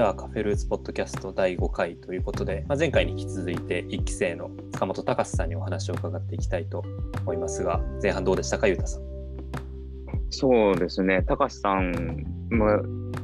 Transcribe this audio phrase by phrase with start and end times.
[0.00, 6.82] じゃあカフェルーツポッドキャスト第5回ということで、まあ、前回に引き続いて1期生の塚本隆さんにお話を伺っていきたいと
[7.20, 9.02] 思いますが前半どうでしたかゆうたさん？
[10.30, 12.64] そうですね隆さんも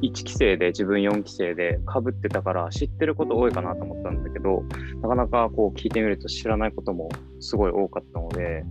[0.03, 4.63] 1期生で自分4期生でかぶってたから知ってること多いかなと思ったんだけど
[5.01, 7.09] なかなかこう聞いてみると知らないことも
[7.39, 8.63] すごい多かったので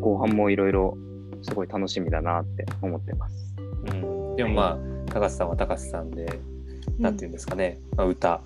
[0.00, 0.98] 後半もいろいろ
[1.42, 3.54] すごい楽しみだなって思ってます。
[3.92, 6.26] うん、でもまあ、高橋さんは高橋さんで
[6.98, 8.40] 何て言うんですかね、まあ、歌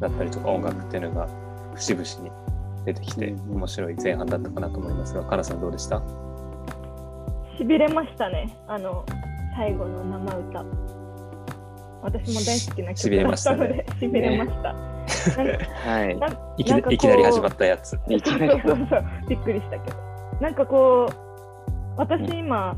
[0.00, 1.28] だったりとか音楽っていうのが
[1.74, 2.30] 節々に
[2.84, 6.02] 出てきて面白い前半だったかなと思いますが、かなさんどうでした？
[7.56, 9.04] しびれましたね、あの
[9.56, 10.64] 最後の生歌。
[12.02, 14.74] 私も大好きな曲だったので、しびれました。
[15.88, 16.04] は
[16.58, 17.90] い、いきいきなり始まったやつ。
[17.90, 19.04] そうそうそう。
[19.28, 19.96] びっくりしたけど。
[20.40, 21.14] なんかこう、
[21.96, 22.76] 私今、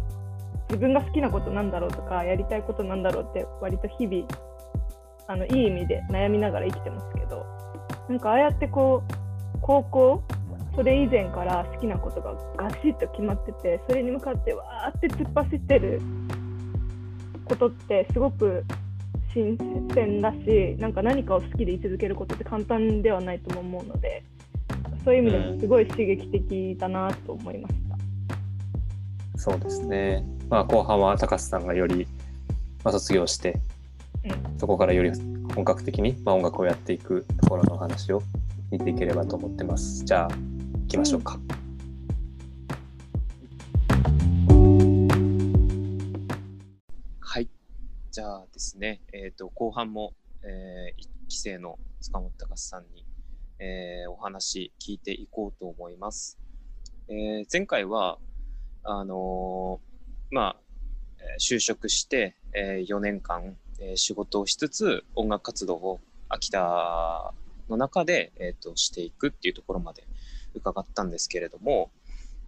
[0.68, 4.26] 自分が好きなことなんだろうとか、やりたいことなんだろうって、割と日々
[5.28, 7.44] あのいい意味で悩みながら生きてますけど
[8.08, 10.22] なんかああやってこう高校
[10.74, 16.00] それ以前から好きなことがガシッと決まっててそれに向かってわーって突っ走ってる
[17.46, 18.64] ことってすごく
[19.32, 19.56] 新
[19.94, 24.22] 鮮だしなんか何かを好きで居続けることって簡単ではないとも思うので
[25.04, 27.96] そういう意味でもすごい刺激的だなと思いました。
[29.34, 32.06] うん、そうですね、まあ、後半は高須さんがより、
[32.82, 33.60] まあ、卒業して
[34.58, 35.12] そこからより
[35.54, 38.22] 本格的に、まあ、音楽をやっていくところの話を
[38.70, 40.04] 見ていければと思ってます。
[40.04, 41.38] じゃあ行きましょうか。
[47.20, 47.48] はい。
[48.10, 53.04] じゃあですね、えーと、後半も、えー、1期生の塚本隆さんに、
[53.58, 56.38] えー、お話聞いていこうと思います。
[57.08, 58.18] えー、前回は
[58.82, 60.56] あのー、まあ
[61.40, 67.32] 就職して、えー、4年間えー、仕事をしつつ音楽活動を秋田
[67.68, 70.04] の中で、えーと、していくっていうところまで
[70.54, 71.90] 伺ったんですけれども、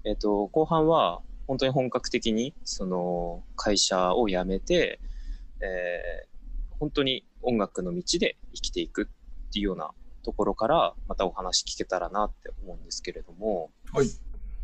[0.05, 5.01] えーと、後半は本当に本格的にその会社を辞めて、
[5.61, 9.09] えー、本当に音楽の道で生きていく
[9.49, 9.91] っていうような
[10.25, 13.71] ところからまたお話聞けたらなって思うんですけれども。
[13.93, 14.07] はい。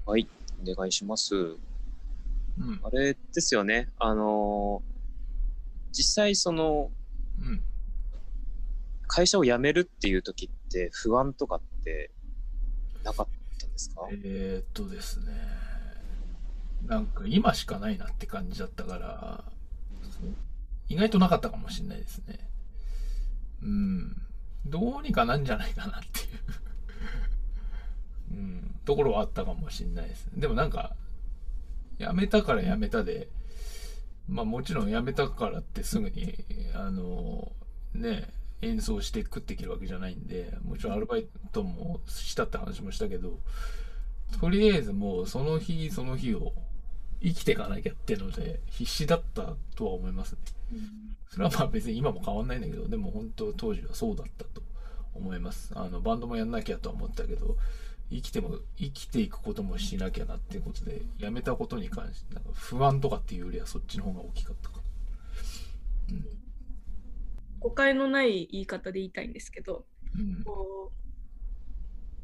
[0.06, 0.28] はい。
[0.66, 1.58] お願いします、うん、
[2.82, 3.88] あれですよね。
[3.98, 4.93] あのー
[5.96, 6.90] 実際その、
[7.40, 7.62] うん、
[9.06, 12.10] 会社を辞めるっていう時って不安とかって
[13.04, 13.26] なかっ
[13.58, 14.08] たんですか？
[14.10, 15.32] えー、っとですね。
[16.86, 19.44] なんか今しかないなって感じだったから
[20.88, 22.38] 意外となかったかもしれないですね。
[23.62, 24.16] うん。
[24.66, 26.26] どうにかなんじゃないかなっていう。
[28.32, 30.26] うん、ところはあったかもしれないです。
[30.34, 30.96] でもなんか、
[31.98, 33.28] 辞めたから辞めたで、
[34.28, 36.34] まあもちろん辞めたからってすぐに、
[36.74, 37.52] あの、
[37.94, 38.28] ね、
[38.62, 43.38] 演奏して食っていけるわけじゃないんで、もちろんアルバイトもしたって話もしたけど、
[44.40, 46.52] とりあえずもうその日その日を
[47.22, 50.38] 生きていかなきゃってので必死だったとは思いますね。
[51.30, 54.62] それはまあ別に今も変わんないんだけど、でも本当当時はそうだったと
[55.14, 55.72] 思います。
[55.74, 57.56] あのバンドもやんなきゃとは思ったけど、
[58.10, 64.80] 生きても、生きていくこともしなきゃなっていうことで、やめたことに関して、なんか不安とかっていうよりはそっちの方が大きかったか。
[66.10, 66.24] うん、
[67.60, 70.92] 誤解のない言い方で言いたいんですけど、うん、こ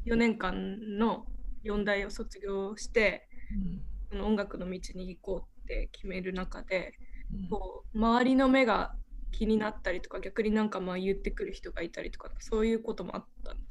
[0.05, 1.25] う4年間の
[1.63, 3.81] 4大を卒業して、うん、
[4.11, 6.93] その音楽の道に行こうって決める中で、
[7.33, 8.93] うん、こう周りの目が
[9.31, 13.61] 気になったりとか逆になんかまあ言ってくる人がいたりとかそういうこともあったんで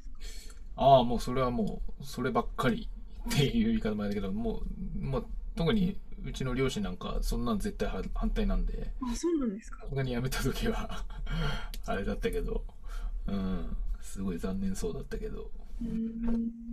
[0.75, 2.89] ああ、もうそれはもう、そればっかり
[3.29, 4.63] っていう言い方もあるけど、もう、
[4.99, 5.23] まあ、
[5.55, 9.85] 特にうちの両親なんか、そんなん絶対反対なんで、あ、そうなんですか？
[9.89, 11.05] 他に辞めた時は
[11.85, 12.63] あれだったけど、
[13.27, 15.51] うん、すごい残念そうだったけど、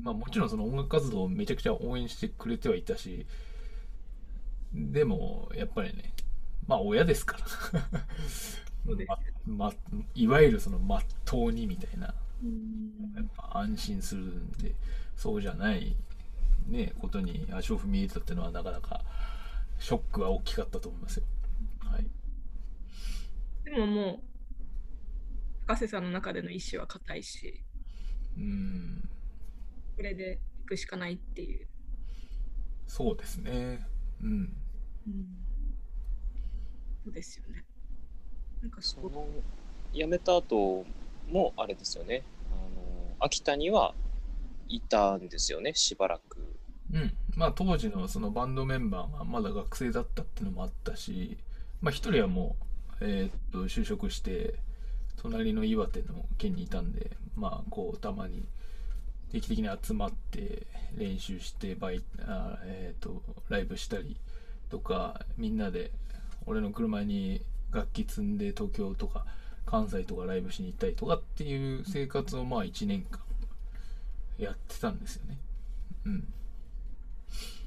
[0.03, 3.27] まあもちろんその音楽活動をめちゃくちゃ応援してくれてはいたし、
[4.73, 6.13] でも、やっぱりね、
[6.67, 7.99] まあ親ですから。
[9.47, 9.73] ま、ま、
[10.15, 12.15] いわゆるそのまっとうにみたいな
[13.17, 14.75] やっぱ安心するんで
[15.17, 15.97] そうじゃない
[16.69, 19.03] ねことに足を踏み入れたっていうのはなかなか
[19.79, 21.25] ショックは大きかったと思いますよ。
[21.81, 22.07] はい、
[23.65, 24.21] でももう
[25.63, 27.63] 深瀬さんの中での意思は固いし
[28.39, 29.09] うん。
[29.97, 31.67] これで行くしかないっていう。
[32.87, 33.87] そうですね。
[34.23, 35.27] うん、うん、
[37.05, 37.65] そうですよね。
[38.63, 39.27] なんかその
[39.93, 40.85] 辞めた後
[41.31, 43.95] もあれですよねあの秋田には
[44.69, 46.39] いたんですよねしばらく。
[46.93, 51.37] うんまあ、当時のそのバンドメンバーがまだ学生だったっていうのもあったし、
[51.83, 52.57] まあ、1人はも
[52.93, 54.55] う、えー、っと就職して
[55.21, 58.47] 隣の岩手の県にいたんでまあこうたまに
[59.31, 60.67] 定期的に集まって
[60.97, 64.17] 練習してバイあ、えーと、ライブしたり
[64.71, 65.91] とかみんなで
[66.47, 67.43] 俺の車に
[67.73, 69.27] 楽器積んで東京とか
[69.71, 73.21] 関西とかライブしに行ったりとかっていう生活をまあ1年間
[74.39, 75.39] やってたんですよね。
[76.07, 76.13] うん。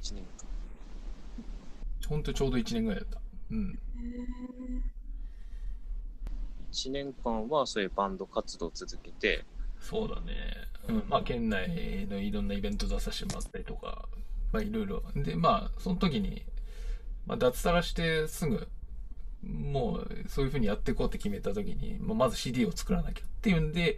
[0.02, 2.10] 1年間。
[2.10, 3.22] ほんとちょうど1年ぐらいだった。
[3.52, 3.80] うん。
[6.72, 9.46] 1年間はそういうバンド活動を続けて。
[9.80, 10.34] そうだね。
[10.88, 14.10] うん、まあ県内のいろんなイベント出させてもらったりとか、
[14.52, 15.04] まあいろいろ。
[15.16, 16.44] で、まあその時に、
[17.28, 18.68] まあ脱サラしてすぐ、
[19.44, 23.98] もうそういうふうにやっていこうって決めた時に、まあ、まず CD を作らなきゃっていうんで、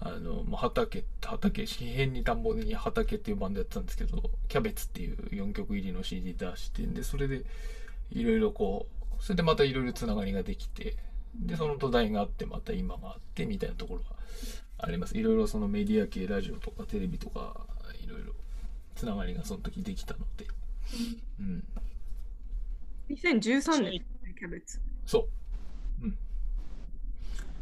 [0.00, 7.44] あの、まあ、畑、畑、四辺に田んぼに畑っていうバンドやってたんですけど、キャベツっていう4曲入りの CD 出してんで、それで
[8.12, 8.86] いろいろこ
[9.20, 10.96] う、それでまたいろいろつながりができて、
[11.34, 14.06] で、その土台があって、また今があってみたいなところが
[14.78, 15.18] あります。
[15.18, 17.66] いろいろそのメディア系、ラジオとかテレビとか、
[18.02, 18.32] いろいろ
[18.94, 20.46] つながりがその時できたので。
[21.40, 21.64] うん。
[23.10, 24.80] 2013年、キャベツ。
[25.06, 25.28] そ
[26.02, 26.04] う。
[26.04, 26.18] うん。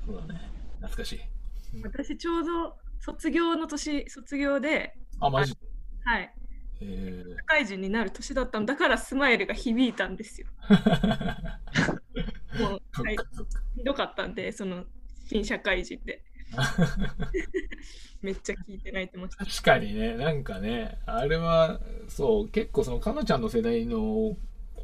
[0.06, 0.40] そうだね。
[0.80, 1.20] 懐かしい。
[1.82, 5.56] 私ちょうど卒業の年、卒業で、あ、マジ？
[6.04, 6.32] はい。
[6.78, 6.84] 社
[7.46, 10.46] 会人になる年だったんだからスマイルが響いたんですよ。
[12.60, 13.16] もう、はい、
[13.76, 14.84] ひどかったんで、その
[15.26, 16.22] 新社会人で。
[18.22, 19.44] めっちゃ聞いて泣いてました。
[19.44, 24.36] 確かにね、なんかね、あれは、そう、結構その、かのちゃんの世代の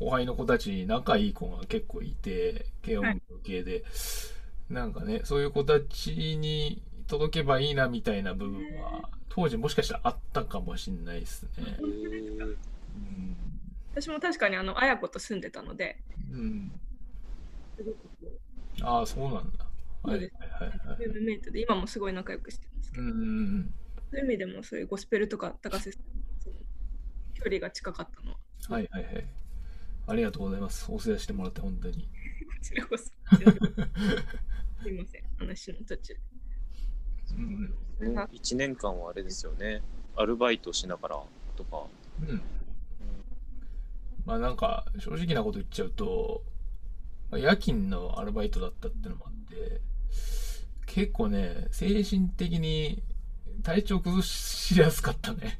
[0.02, 3.82] 後輩の子たち、仲いい子が結構いて、軽音楽系で、はい
[4.70, 11.76] なんかね、そういう子たちに届けばいいなみたいな部分は、当時もしかしたらあったかもしれないですね。
[11.80, 12.56] うん、
[13.92, 15.98] 私も確かにあの、綾子と住んでたので、
[16.32, 16.72] うん。
[18.80, 19.66] ああ、そうなんだ。
[20.02, 20.28] はいはい
[20.88, 23.72] はい、ムメイトで今もすごい仲良くしてますけど、うん、
[24.10, 26.02] そういう意味でもそういうゴスペルとか高瀬さん
[27.34, 28.38] 距離が近かったのは。
[28.68, 29.26] はいはいはい。
[30.06, 30.90] ありがとうございます。
[30.90, 32.02] お世話してもらって本当に。
[32.02, 32.08] こ
[32.60, 33.04] ちらこそ。
[33.04, 33.12] す
[34.88, 36.16] いません、話の途中。
[38.00, 39.82] うん、1年間はあれですよね、
[40.16, 41.22] アルバイトしながら
[41.56, 41.86] とか。
[42.20, 42.42] うん。
[44.24, 46.42] まあなんか、正直なこと言っちゃうと、
[47.32, 49.80] 夜勤のアルバイトだったってのもあって、
[50.86, 53.02] 結構ね、精神的に
[53.62, 55.58] 体調崩しやすかったね。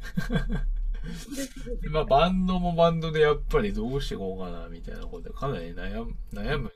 [1.91, 6.73] まあバンドもバンドでやっぱりどうしていこうかなみたいなことでかなり悩む悩む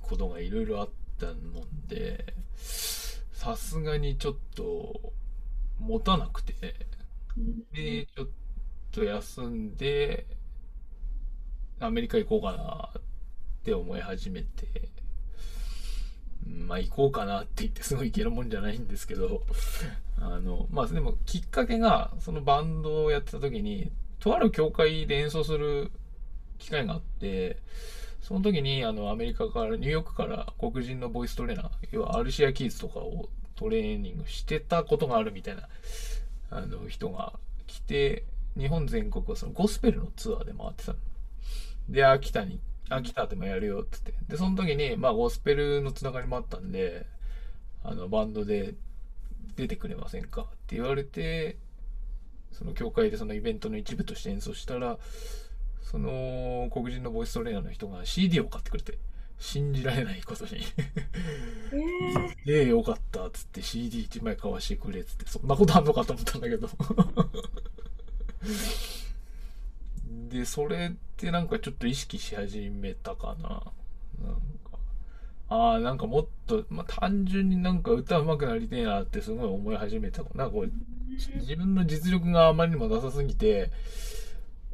[0.00, 0.88] ことがいろいろあっ
[1.18, 1.34] たの
[1.88, 2.34] で、
[3.32, 5.12] さすがにちょっと
[5.78, 6.54] 持たなくて、
[7.72, 8.28] で、ちょっ
[8.92, 10.26] と休んで、
[11.80, 13.02] アメリカ行こうかなっ
[13.64, 14.88] て思い始めて、
[16.46, 19.42] まあ行こうかなって言ってすぐ行けるもんじゃないんですけど、
[20.20, 25.90] あの、まあでもきっかけが、そのバンドをやってた時に、とある教会で演奏する
[26.58, 27.58] 機会があって、
[28.22, 35.68] その時にあのアメリカから、ニューヨークから黒人のボイストレーナー、要はアルシア・キーズとかをトレーニングしてたことがあるみたいな
[36.50, 37.34] あの人が
[37.66, 38.24] 来て、
[38.56, 40.98] 日本全国はそのゴスペルのツアーで回ってたの。
[41.88, 44.14] で、秋田に、秋田でもやるよってって。
[44.28, 47.06] で、その時に、まあゴスペルのつながりもあったんで、
[47.82, 48.74] あの、バンドで
[49.56, 50.42] 出てくれませんか？
[50.42, 51.56] って言われて、
[52.52, 54.98] その教会でそのイベントの一部として演奏したら、
[55.82, 58.98] その黒人のボイストレーナーの人が CD を買ってくれて、
[59.38, 60.62] 信じられないことに。
[61.72, 66.68] えー、 えよかったっつって CD1 枚買わしてくれっつって、そんなことあんのかと思ったんだけど。
[70.30, 73.48] で、それってなんかちょっと意識し始めたかな。
[73.48, 74.78] なんか、
[75.48, 80.22] ああ、なんかもっと、まあ、単純になんか歌うまくなりてえなってすごい思い始めた。
[80.34, 80.72] なんかこう、
[81.10, 83.70] 自分の実力があまりにもなさすぎて、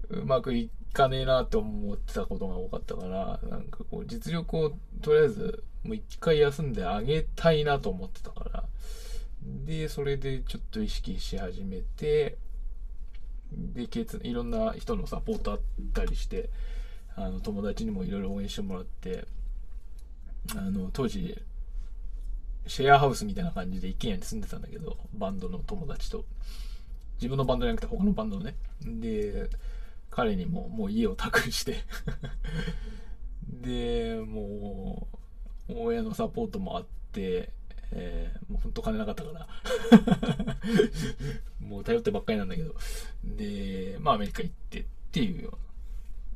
[0.09, 8.65] うまくいかねえなって思ってたことが多かったから、なんかこう実力をとりあえずもう一回休んであげたいなと思ってたから、
[9.43, 12.39] で、それでちょっと意識し始めて、
[13.53, 13.83] で、
[14.23, 15.61] いろんな人のサポートあっ
[15.93, 16.51] たりして、
[17.17, 19.27] あの友達にもいろいろ応援してもらって、
[20.57, 21.37] あの当時、
[22.67, 26.25] シェアハウスみたいな感じで一軒家に住んでたんだけど、バンドの友達と。
[27.17, 28.55] 自分のバンドじゃなくて他のバンドのね。
[28.83, 29.51] で、
[30.11, 31.85] 彼にももう家を託して
[33.47, 35.09] で、も
[35.69, 37.51] う、親のサポートもあって、
[37.93, 39.49] えー、もうほんと金なかったから
[41.61, 42.75] もう頼ってばっかりなんだけど。
[43.25, 45.59] で、まあアメリカ行ってっていうよ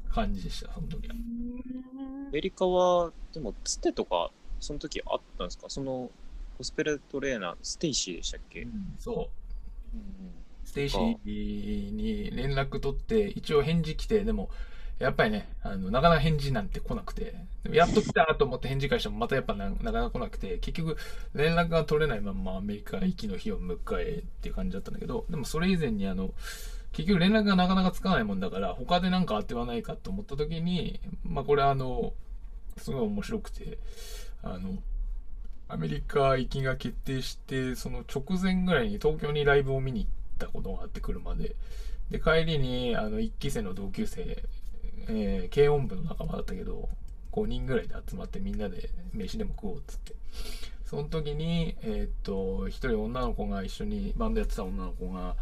[0.05, 1.15] うな感じでした、その時は。
[1.15, 4.31] アメリカは、でも、つてとか、
[4.61, 5.69] その時あったんですか？
[5.69, 6.11] その、
[6.59, 9.97] ゴスペルトレーナー、ステイシーでしたっけ、うん、そう。
[9.97, 10.35] うんうん、
[10.65, 14.51] ステイシーに連絡取って、一応返事来て、でも、
[14.99, 17.35] やっぱりね、あの、なかなか返事なんて来なくて、
[17.71, 20.97] やっと来たと思って返事返しても、またやっぱななかなか来なくて、結局、
[21.35, 26.31] 連絡が取れないままアメリカ行きの日を迎えっていう感じだったんだけど、でもそれ以前にあの、
[26.93, 32.13] 結局連絡がなかなかつかないもんだから、他で何か当てはないかと思った時に、まあこれあの、
[32.79, 33.79] すごい面白くて、
[34.43, 34.79] あの、
[35.69, 41.57] アメリカ行きが決定して、その直前ぐらいに東京にライブを見に行ったことがあって車で。
[42.11, 44.45] で、帰りに、あの、1期生の同級生、
[45.09, 46.89] えー、軽音部の仲間だったけど、
[47.33, 50.15] 5人ぐらいで集まってみんなで飯でも食おうっつって。
[50.85, 55.35] その時に、えー、っと、一人女の子が一緒にバンドやってた女の子が、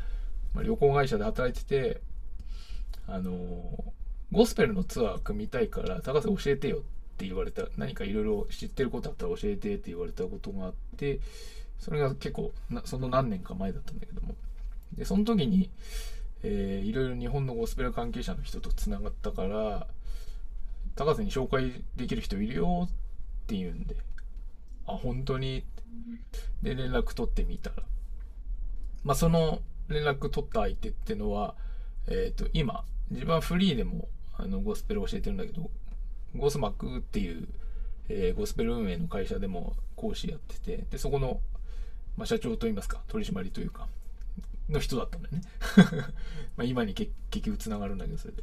[0.55, 2.01] まあ、旅行会社で働いてて、
[3.09, 3.33] あの
[4.31, 6.81] ゴスペルのツアー組みたいから、高瀬教えてよっ
[7.19, 11.21] て言われた、何かいろいろ知ってることあったら教えてって言われたことがあって、
[11.79, 12.53] それが結構
[12.85, 14.35] その何年か前だったんだけども。
[14.97, 15.69] で、その時に、
[16.43, 19.87] えー、いろいろ日本のゴスペル関係者の人と繋がったから、
[20.95, 22.91] 高瀬に紹介できる人いるよっ
[23.47, 23.97] て言うんで、
[24.87, 25.65] あ、本当に？
[26.63, 27.77] で、連絡取ってみたら、
[29.05, 31.55] まあ、その連絡取った相手ってのは、
[32.09, 34.09] えっ、ー、と、今、自分はフリーでも、
[34.39, 35.71] あの、ゴスペル教えてるんだけど、
[36.37, 37.49] ゴスマックっていう、
[38.09, 41.41] えー、ゴスペル運営の会社でも講師やってて、で、そこの、
[42.17, 43.87] まあ、社長といいますか、取締りというか、
[44.69, 45.43] の人だったんだよね。
[46.57, 48.43] まあ今に結局つながるんだけど、それで。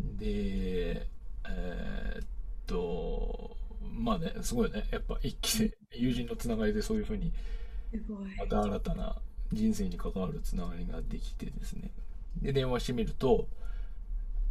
[0.00, 1.08] で、
[1.48, 2.26] えー、っ
[2.66, 4.86] と、まあね、すごいね。
[4.90, 7.32] やっぱ一期生、友人のつながりでそういうふうに、
[8.38, 9.16] また新たな
[9.52, 11.90] 人生に関わるつながりができてですね。
[12.42, 13.48] で、電話してみると、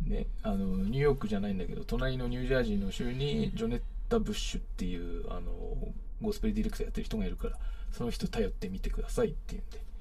[0.05, 5.51] ね、あの、ニューヨークじゃないんだけど、隣のニュージャージーの州にジョネッタ・ブッシュっていう、あの、
[6.21, 7.57] ゴスペルディレクターやってる人がいるから、
[7.91, 9.92] その人頼ってみてくださいって言うんで。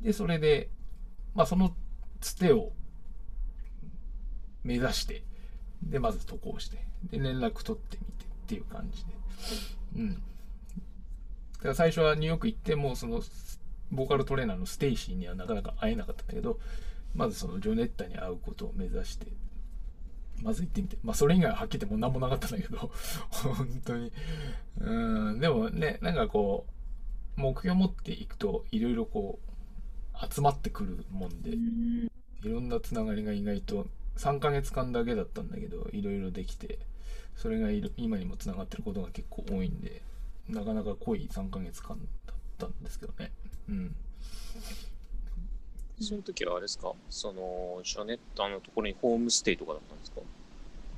[0.00, 0.68] で、それで、
[1.34, 1.74] まあ、その
[2.20, 2.72] つてを
[4.64, 5.24] 目指して、
[5.82, 6.78] で、まず渡航して、
[7.10, 9.12] で、連絡取ってみてっていう感じで。
[9.96, 10.14] うん。
[10.14, 10.18] だ
[11.60, 13.22] から最初はニューヨーク行っても、その、
[13.90, 16.58] ボーカルトレーナーのステイシーにはなかなか会えなかったんだけど、
[17.14, 19.26] まずそのジョネッタに会うことを目指して、
[20.42, 20.96] まず行ってみて。
[21.02, 22.90] まあそれ以外ははっきり言っても何もなかったんだけど、
[23.30, 24.12] 本当に。
[24.78, 26.66] うん、でもね、なんかこ
[27.36, 29.49] う、目標を持っていくと、いろいろこう、
[30.28, 33.86] 集まってくるもんで、いろんなつながりが意外と、
[34.16, 36.78] 3ヶ月間だけだったんだけど、いろいろできて、
[37.36, 40.02] それが今にもつながってることが結構多いんで、
[40.48, 43.32] なかなか濃い3ヶ月間だったんですけどね。
[43.68, 43.94] うん。
[46.00, 46.92] その時はあれですか？
[47.08, 50.20] その、シャネッタのところにホームステイとかだったんですか？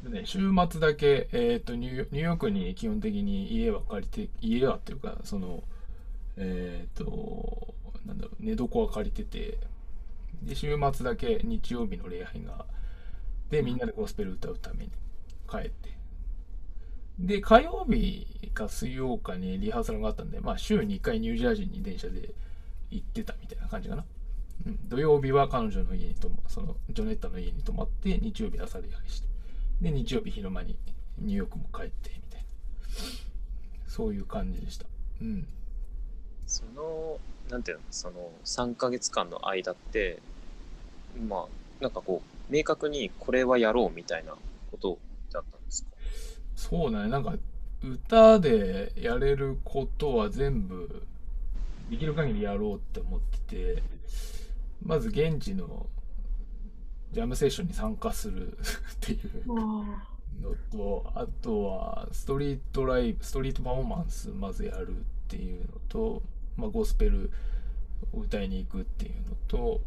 [0.08, 0.38] ね、週
[0.70, 5.62] 末だけ、えっ、ー、とニューヨークに基本的に家は借りて、家はっていうか、その、
[6.36, 7.74] えっ、ー、と、
[8.06, 9.58] なんだろう、寝床は借りてて、
[10.42, 12.66] で、週末だけ日曜日の礼拝が、
[13.50, 14.90] で、みんなでゴスペル歌うために
[15.48, 15.96] 帰って。
[17.18, 22.34] で、火曜日か水曜かにリハーサルがあったんで、まあ週に1回ニュージャージーに電車で
[22.90, 24.04] 行ってたみたいな感じかな。
[24.66, 29.28] うん、土曜日は彼女の家にとそのジョネッタの家に泊まって日曜日朝礼拝して。
[29.80, 30.76] で日曜日昼間に
[31.18, 32.46] ニューヨークも帰ってみたいな。
[33.88, 34.86] そういう感じでした。
[35.20, 35.46] うん。
[36.46, 37.18] その
[37.52, 40.20] なんていうのその3ヶ月間の間って
[41.28, 41.46] ま
[41.80, 44.32] あなんかこう明確にこれはやろうみたいな
[44.70, 44.98] こと
[45.30, 45.90] だったんですか？
[46.56, 47.08] そうだね。
[47.10, 47.34] なんか
[47.84, 51.02] 歌でやれることは全部
[51.90, 53.82] できる限りやろうって思ってて、
[54.82, 55.86] まず現地の
[57.10, 58.56] ジャムセッションに参加する っ
[59.00, 59.84] ていうの
[60.70, 66.22] と、あとはストリートライブ、ストリートパフォーマンスまずやるっていうのと、
[66.62, 67.32] まあ、ゴスペル
[68.12, 69.80] を歌いに行くっていうのと、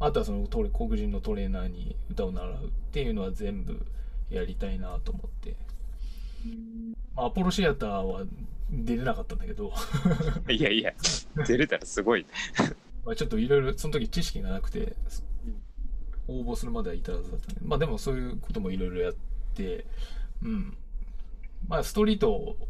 [0.00, 2.56] あとはその黒人のトレーナーに歌を習うっ
[2.90, 3.86] ていうのは全部
[4.28, 5.54] やりたいなと思って。
[7.14, 8.24] まあ、アポロシアターは
[8.68, 9.72] 出れなかったんだけど
[10.50, 10.92] いやいや、
[11.46, 12.26] 出れたらすごい。
[13.06, 14.96] まあちょっといろいろその時知識がなくて、
[16.26, 19.14] 応募するまではいたはずだったんで、まあでもそういうこともいろいろやっ
[19.54, 19.86] て、
[20.42, 20.76] うん。
[21.68, 22.66] まあストリートって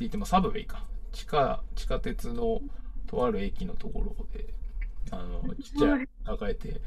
[0.00, 0.87] 言ってもサブウェイか。
[1.12, 2.60] 地下、地下鉄の
[3.06, 4.46] とある駅のところで、
[5.10, 6.80] あの、ちっちゃい抱えて、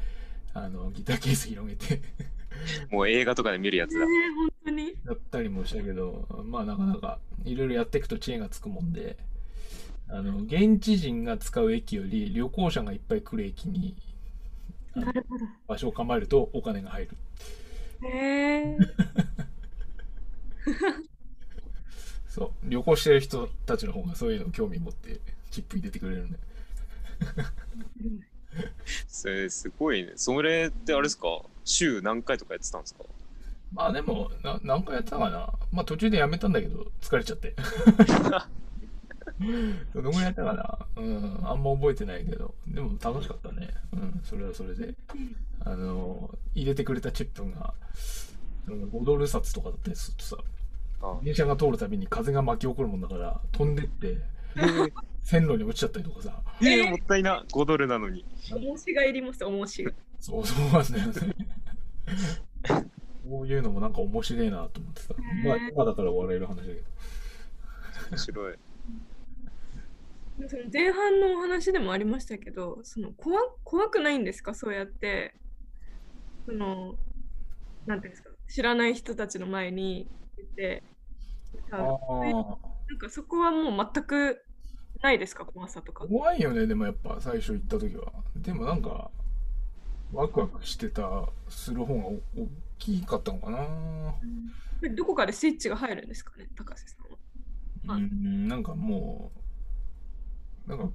[0.54, 2.00] あの、ギターケース広げて
[2.90, 4.04] もう映画とかで見るやつだ。
[4.04, 4.94] 本当に。
[5.04, 9.16] やったりもしたけど、まあなかなかいろいろやっていくと知恵がつくもんで、
[10.08, 13.96] あの、現地人が使う駅より旅行者がいっぱい来る駅に、
[15.66, 17.16] 場所を構えるとお金が入る。
[18.04, 18.78] へえ。
[22.32, 22.50] そう。
[22.64, 25.20] 旅行してる人たちの方がそういうの興味持って
[25.50, 26.38] チップ入れてくれるんで。
[29.06, 30.12] それすごいね。
[30.16, 31.26] それってあれですか？
[31.64, 33.04] 週何回とかやってたんですか？
[33.74, 35.52] まあでもな、何回やってたかな。
[35.72, 37.54] まあ途中でやめたんだけど、疲れちゃって。
[39.94, 43.68] どのぐらいやったかなうん、あんま覚えてないけど、でも楽しかったね。
[43.92, 44.94] うん、それはそれで。
[45.60, 47.74] あの、入れてくれたチップが、
[48.68, 50.36] 5ドル札とかだったりするとさ、
[51.22, 54.18] 電車が通るたびに風が巻き起こるもんだから、飛んでって、
[55.22, 56.42] 線路に落ちちゃったりとかさ。
[56.60, 58.24] えー、もったいな、5ドルなのに。
[58.54, 59.92] 重しがいります、重しが。
[60.18, 61.34] そうそうなんですね。
[63.28, 65.14] こういうのもなんか面白いなと思ってさ。
[65.44, 66.80] まあ、今だから笑える話だけど。
[68.10, 68.58] 面白い。
[70.48, 75.34] その前半のお話でもありましたけど、その怖怖くないんですか、そうやって、
[76.46, 76.96] その、
[77.86, 80.82] なんていうんですか、知らない人たちの前に言って、
[81.78, 84.44] なんかそこはもう全く
[85.02, 86.06] ないですか、怖さとか。
[86.06, 88.12] 怖いよね、でもやっぱ最初行った時は。
[88.36, 89.10] でもなんか、
[90.12, 92.20] ワクワクしてた、する方が大
[92.78, 93.66] きかったのかな、
[94.82, 96.96] うん、どこかでスイッチが入るんですかね、高瀬さ
[97.86, 97.96] んは。
[97.96, 99.32] うん、なんかも
[100.66, 100.90] う、なんか、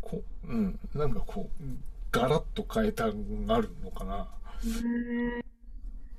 [0.00, 1.64] こうん、なんかこう、
[2.10, 4.28] ガラッと変えたがあるのかな。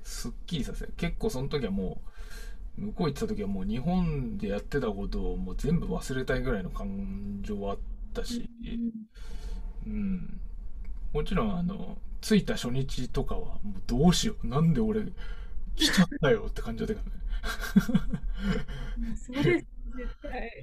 [0.02, 2.08] すっきりさせ結構その時はもう
[2.76, 7.78] 向こう行った時はもう日本でやってたことをもう全部忘れたいぐらいの感情はあっ
[8.12, 8.48] たし、
[9.86, 10.40] うん、
[11.12, 14.46] もちろんあの着いた初日とかはもうどうしよう。
[14.46, 15.04] なんで俺
[15.76, 17.10] 来ちゃったよって感じだったか
[17.92, 19.66] らね。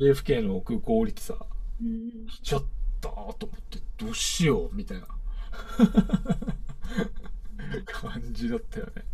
[0.01, 1.35] AFK の空港降りてさ、
[1.81, 2.63] うん、来ちゃっ
[2.99, 3.35] たと思っ
[3.69, 5.07] てどうしようみたいな。
[7.85, 9.05] 感じだったよね。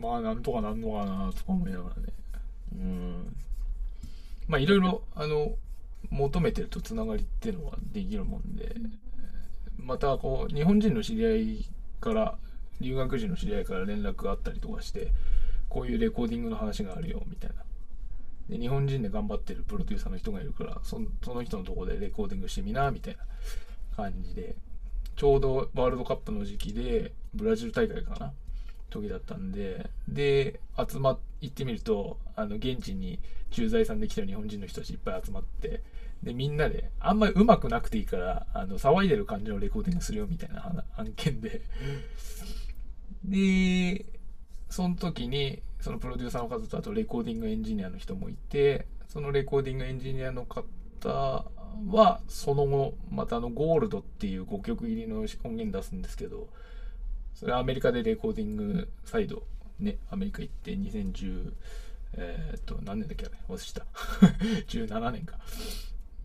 [0.00, 2.02] まあ、なんとかなんのかなとか思いながらね。
[2.74, 3.36] うん。
[4.48, 5.54] まあ、いろいろ、あの、
[6.10, 8.74] 求めてるとつながりっていうのはできるもんで、
[9.78, 11.66] また、こう、日本人の知り合い
[12.00, 12.38] から、
[12.80, 15.12] 留学時の知り合いから連絡があったりとかして、
[15.68, 17.56] こういうレコーディングの話があるよ、みたいな。
[18.48, 23.24] で、日本人で頑張ってるプロデューサーの人がいるから、そその人のとこでレコーディングしてみな、みたいな
[23.96, 24.56] 感じで、
[25.16, 28.32] ちょうどワールドカップの時期で、ブラジル大会かな
[28.92, 33.18] 時だったんで、で、集まっ、行ってみると、あの、現地に
[33.50, 35.82] 駐在さんで来てる日本人の人たちいっぱい集まって、
[36.22, 41.62] で、みんなで、あんまり上手くなくていいから、あの、騒いでる感じのレコーディングするよみたいな案件で、
[43.24, 44.06] で、
[44.70, 51.44] その時に、そのプロデューサーの方とあとレコーディングエンジニアの人もいて、そのレコーディングエンジニアの方
[51.90, 56.48] は、その後、またあの、ゴールドっていう5曲入りの音源出すんですけど、
[57.34, 59.42] それはアメリカでレコーディングサイド、
[59.78, 61.52] ね、アメリカ行って2010、
[62.14, 63.34] えー、っと、何年だっけあれ？
[63.48, 63.86] 忘れした。
[64.68, 65.38] 17年か。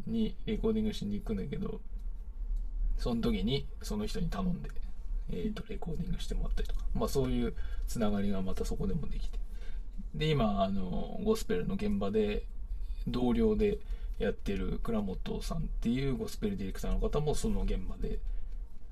[0.05, 1.81] にレコーディングしに行くんだけど、
[2.97, 4.69] その時にその人に頼んで、
[5.29, 7.53] えー、っと、レコーディングしてもらったりとか、まあそういう
[7.87, 9.39] つながりがまたそこでもできて。
[10.13, 12.45] で、今、あの、ゴスペルの現場で
[13.07, 13.79] 同僚で、
[14.19, 18.19] やってる倉本さんっていうゴスペルディレクターの方もその現場で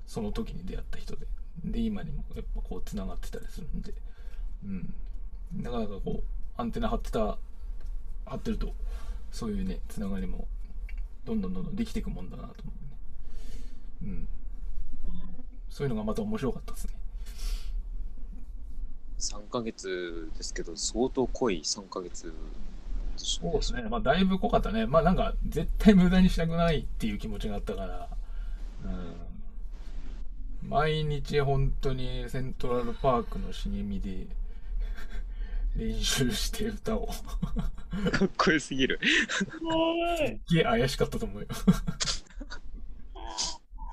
[0.06, 1.26] その時に出会った人で
[1.64, 3.92] で今にもやっぱこうつながってたりするんで。
[4.64, 4.94] うん。
[5.62, 6.22] なかなかこう
[6.56, 7.38] アンテナ張ってた
[8.24, 8.74] 張ってると
[9.30, 10.48] そういうねつながりも
[11.24, 12.72] どんどんどんどんできていくもんだなと思
[14.02, 14.12] うね。
[14.12, 14.28] うん。
[15.70, 16.94] そういうのがまた面白かったですね。
[19.18, 22.32] 3ヶ月ですけど相当濃い3ヶ月
[23.16, 23.82] そうですね。
[23.82, 24.86] まあ、だいぶ濃かったね。
[24.86, 28.08] まあ、なんか、絶対無駄にしたくないっていう気持ちがあったから、
[28.84, 29.25] うん。
[30.68, 34.26] 毎日本当にセントラルパークの茂みで
[35.76, 37.06] 練習して歌を。
[38.12, 38.98] かっこよすぎる。
[39.36, 39.44] す
[40.54, 41.48] げえ怪しかったと思うよ。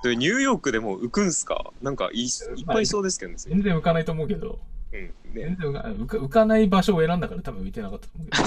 [0.02, 1.72] でニューヨークでも浮くんすか？
[1.80, 2.30] なんかいいっ
[2.66, 3.38] ぱいいそうですけどね。
[3.38, 4.58] 全然浮かないと思うけど。
[4.92, 8.38] うんね、全然浮か浮か浮かない場所を選んだから多分浮いてなかったと思うけ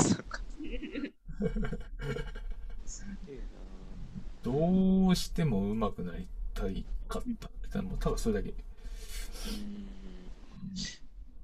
[1.49, 1.77] ど。
[4.43, 6.27] どうしても上手くなり
[6.59, 7.49] たいかった。
[7.99, 8.53] ただそれだけ。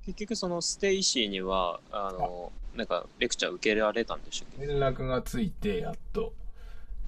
[0.05, 6.33] 結局そのステイシーにはあのなんかレクチャー受けられたんでしょう連絡がついてやっと。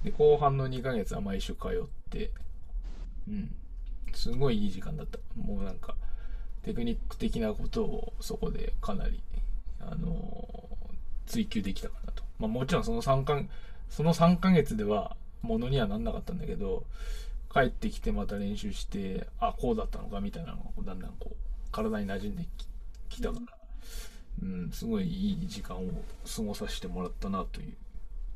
[0.03, 2.31] で後半の2ヶ月は毎週通って。
[3.27, 3.55] うん。
[4.13, 5.19] すごいいい時間だった。
[5.35, 5.95] もうなんか
[6.63, 9.21] テクニック的なことをそこでかなり
[9.81, 10.47] あの
[11.25, 12.23] 追求できたかなと。
[12.39, 13.41] まあもちろんその3か、
[13.89, 16.85] その3ヶ月ではものにはなんなかったんだけど、
[17.55, 21.35] 帰ってきてまた練習して、あ、こうだったのかみたいなのがだんだんこう、
[21.71, 22.45] 体に馴染んで
[23.07, 23.57] きたから、
[24.43, 25.89] うん、すごいいい時間を
[26.35, 27.73] 過ごさせてもらったなという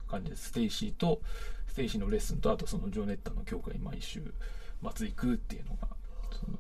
[0.08, 0.48] 感じです。
[0.48, 1.22] ステイシーと、
[1.68, 4.24] ステイシーのレッスンと、あとそのジョネッタの教会毎週
[4.96, 5.90] 末行くっていうのが、
[6.32, 6.58] その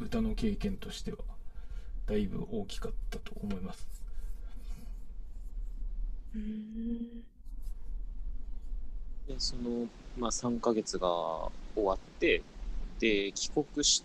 [0.00, 1.18] 歌の経験としては、
[2.06, 3.86] だいぶ大きかったと思います。
[9.32, 9.86] でその、
[10.18, 12.42] まあ、3ヶ月が終わって
[12.98, 14.04] で帰国し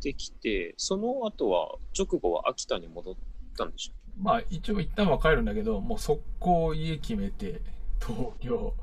[0.00, 3.14] てきてその後は直後は秋田に戻っ
[3.56, 4.22] たんでしょ？
[4.22, 7.60] まあ一応一旦は帰るんだけどもう速攻家決めて
[8.00, 8.74] 東京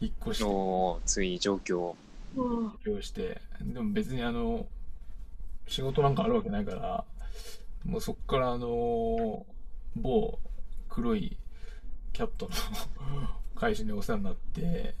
[0.00, 0.44] 引っ越して。
[1.06, 1.94] ついに上京
[2.36, 3.40] 上京して。
[3.60, 4.66] でも別にあの
[5.68, 7.04] 仕事なんかあるわけないから
[7.84, 9.46] もうそっからあの
[9.96, 10.38] 某
[10.88, 11.36] 黒い
[12.12, 12.52] キャットの
[13.54, 14.94] 会社にお世話になって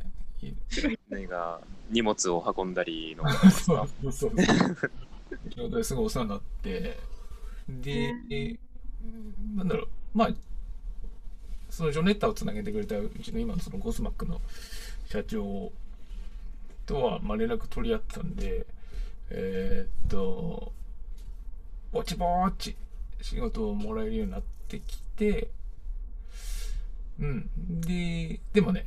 [1.08, 3.28] 何か荷物を運んだりの。
[3.50, 4.32] そうそうそう。
[5.50, 6.98] 仕事ですごいお世話になって。
[7.68, 8.58] で、
[9.56, 9.88] なんだろう。
[10.14, 10.28] まあ
[11.70, 14.40] そのジョネッタをつなげてくれたうちの今のそのゴスマックの
[15.06, 15.72] 社長
[16.86, 18.64] とは、まあ、連絡取り合ってたんで
[19.30, 20.72] えー、っと
[21.90, 22.26] ぼちぼ
[22.58, 22.76] ち
[23.20, 25.48] 仕事をもらえるようになってきて
[27.18, 27.48] うん。
[27.80, 28.86] で、でもね、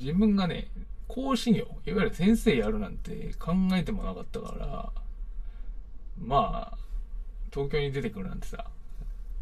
[0.00, 0.68] 自分がね、
[1.08, 4.90] 講師業、いわゆる先生やるなんて考えてもなかったから、
[6.18, 6.78] まあ、
[7.52, 8.64] 東京に出てくるなんてさ、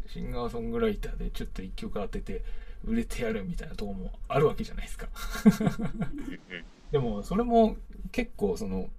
[0.07, 2.43] シンガーソングライターでちょっと一曲当てて
[2.85, 5.07] 売れてやるみたいなとこもあるわけじゃないですか。
[6.91, 7.77] でも、それも
[8.11, 8.89] 結構その、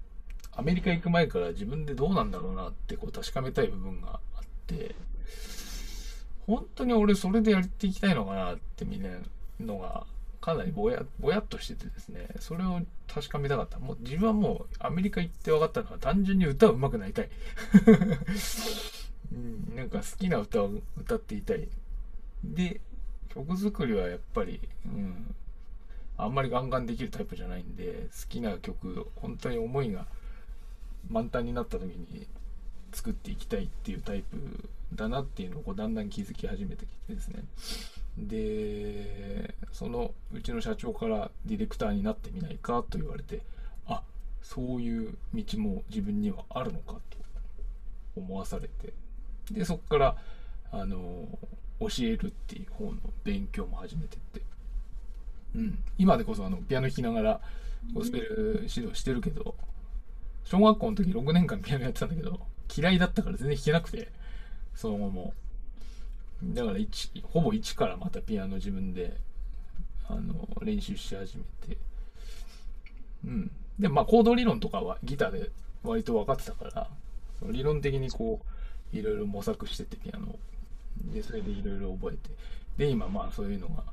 [0.57, 4.95] アメリカ行く前から自分でどうなんだろうなってこう確かめたい部分があって、
[6.47, 9.11] 本当に俺それでやっていきたいのかなってみんな
[9.61, 10.07] のが
[10.45, 13.79] かなりぼやぼやっとしててですねそれを確かめたかった。
[13.79, 17.31] もう自分はもうアメリカ行って分かったのは単純に歌うまくなりたい、
[19.33, 21.67] うん、なんか好きな歌を歌っていたい。
[22.45, 22.83] で
[23.31, 25.35] 曲作りはやっぱり、うん、
[26.19, 30.07] あんまりガンガンできるタイプじゃないんで好きな曲本当に思いが
[31.09, 32.27] 満タンになった時に
[32.93, 37.45] 作っていきたいっていうタイプだなっていうのをこうだんだん気づき始めてきてですね。
[38.19, 43.41] でそのうちの社長からディレクターになってみないかと言われて
[43.87, 44.03] あ
[44.43, 47.19] そういう道も自分にはあるのかと
[48.17, 48.93] 思わされて。
[49.51, 50.17] でそこから
[50.73, 51.29] あの
[51.81, 54.41] 教えるっていう方の勉強も始めてって、
[55.55, 57.41] うん、今でこそあのピアノ弾きながら
[57.93, 59.55] ゴスペル指導してるけど
[60.45, 62.41] 小学校の時6年間ピアノやってたんだけど
[62.75, 64.09] 嫌いだったから全然弾けなくて
[64.75, 65.35] その後も。
[66.53, 66.79] だから
[67.33, 69.17] ほぼ一からまたピアノ自分で
[70.09, 71.79] あの練習し始めて。
[73.25, 73.51] うん。
[73.79, 75.51] で、まあコード理論とかはギターで
[75.83, 76.89] 割と分かってたから、
[77.51, 78.41] 理論的にこ
[78.93, 80.37] う、いろいろ模索しててピアノ
[81.13, 82.35] で、それでいろいろ覚えて。
[82.77, 83.85] で、今まあそういうのが、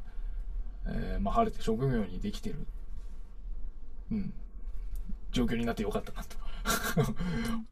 [0.88, 2.66] えー、まあ晴れて職業にできてる。
[4.12, 4.34] うん。
[5.32, 6.36] 状況になってよかったなと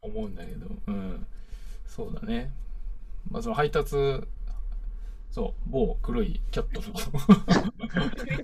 [0.00, 1.26] 思うんだけど、うん。
[1.86, 2.50] そうだね。
[3.30, 4.22] まあ、その配達、
[5.30, 6.88] そう、某黒いキャットの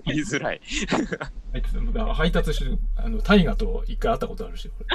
[0.07, 0.61] 言いづらい。
[2.15, 4.87] 配達してる、あの、大河と一回会ったことあるし、これ。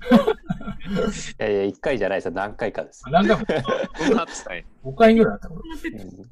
[0.90, 0.94] い
[1.38, 3.04] やいや、一回じゃないですよ、何回かです。
[3.10, 3.44] 何回も。
[4.84, 5.60] 5回ぐらいあったこ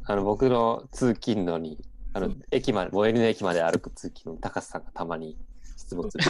[0.04, 1.78] あの僕の通勤のに、
[2.14, 5.36] あの、駅まで、最寄りの駅まで歩く通勤の高須さんがたまに
[5.76, 6.16] 出没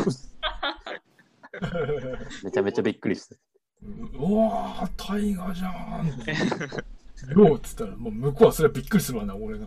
[2.45, 3.37] めちゃめちゃびっくりして。
[3.83, 6.11] うわー、大河じゃん。
[7.27, 9.67] よっつったら、もう向こうはそれはびっくりするわな、俺が。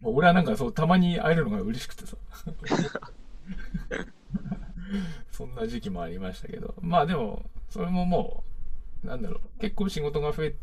[0.00, 2.16] もう俺はなんかそう、たまに会えるのが嬉しくてさ。
[5.32, 6.74] そんな時期もありましたけど。
[6.80, 8.44] まあでも、それもも
[9.04, 10.54] う、なんだろう、結構仕事が増え、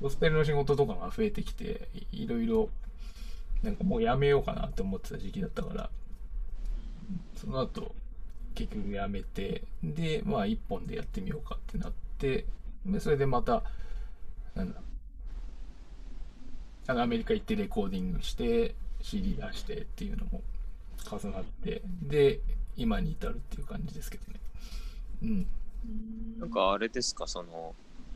[0.00, 2.68] ゴスペルの仕事とかが増えてきて、いろいろ、
[3.62, 5.90] なんかもうやめようかなって思ってた時期だったから、
[7.36, 7.94] その後、
[8.54, 12.44] 結局やめて、で、まあ一本でやってみようかってなって、
[12.86, 13.62] でそれでまた、
[14.54, 14.80] なんだ、
[16.86, 20.42] あのアメリカ行ってレコーディングして、CD 出してっていうのも
[21.04, 22.40] 重なって、で、
[22.76, 24.40] 今に至るっていう感じですけどね。
[25.22, 25.46] うん。
[26.38, 27.74] なんかあれですか、その、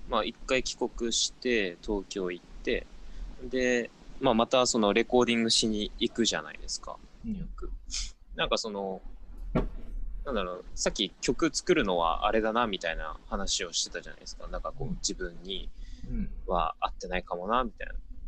[0.08, 2.86] まあ一回帰国して東京行って、
[3.42, 7.70] で、まあまたそのレコーディングしに行くじゃないですか、よく。
[8.36, 9.00] なんかその、
[10.28, 14.46] なんだろう、さっき曲作るのはあれだなみたいな話をしてたじゃないですか。
[14.48, 15.70] なんかこう自分に
[16.46, 17.86] は合ってないかもなみたい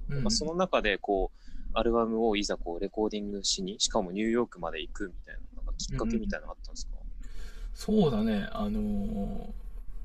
[0.08, 0.16] な。
[0.16, 8.48] うん、まあ、その中でこう、アルバムをいざこうレコーディングしに、しかもニューヨークまで行くみたいな、なんかきっかけみたいなのあったんですか、うん、そうだね。
[8.50, 9.52] あのー、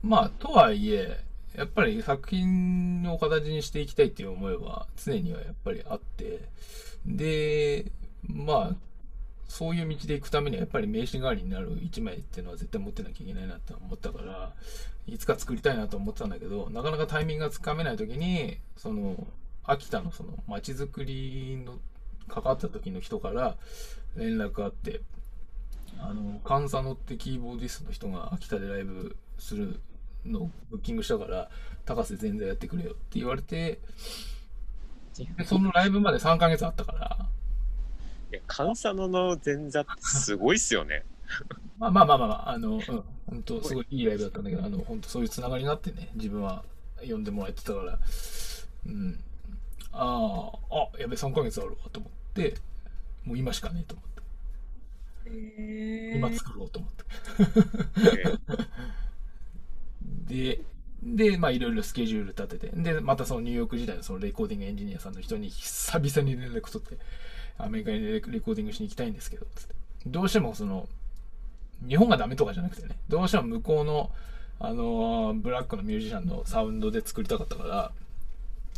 [0.04, 1.18] まあ、とはいえ、
[1.56, 6.42] やっぱり作品を形にしていきたいっていう思いは常にはやっぱりあって、
[7.06, 7.86] で、
[8.28, 8.76] まあ、
[9.48, 14.54] そういう道で行くためにはやっぱり名刺代わりになる1枚っていうのは絶対持ってなきゃいけないなって思ったから、
[15.08, 19.28] いつか作りたいなと思ってたんだけど、なかなかタイミングがつかめない時に、その、
[19.64, 21.80] 秋田のその街づくりの
[22.28, 23.56] 関わった時の人から
[24.16, 25.02] 連絡あって、
[26.00, 29.80] あの、カンサノってキーボーディストの人が秋田でライブする
[30.26, 31.50] のをブッキングしたから、
[31.86, 33.80] 高瀬全然やってくれよって言われて、
[35.38, 37.30] でそのライブまで3ヶ月あったから。
[38.32, 41.04] いや、カンサノの前座ってすごいっすよね。
[41.78, 46.64] まあまあまあまあ、あの、うん、本当すごいいいライブだったんだけど、あの、本当そういうつながりになってね、自分は
[47.08, 48.00] 呼んでもらえてたから、
[48.86, 49.20] うん。
[49.92, 52.56] ああ、あ、やべ、3ヶ月あるわと思って、
[53.26, 54.16] もう今しかねえと思って。
[55.28, 57.06] えー、今作ろうと思って。
[60.28, 60.62] で、
[61.04, 66.98] で、まあいろいろスケジュール立てて、で、またそのニューヨーク時代のそのレコーディングエンジニアさんの人に久々に連絡取って、
[67.58, 69.76] アメリカにレコーディングしに行きたいんですけど、つって。
[70.08, 70.88] どうしてもその、
[71.88, 74.12] 日本がダメとかじゃなくてね、どうしても向こうの、
[74.60, 77.92] あのー、ブラックのミュージシャンのサウンドで作りたかったから、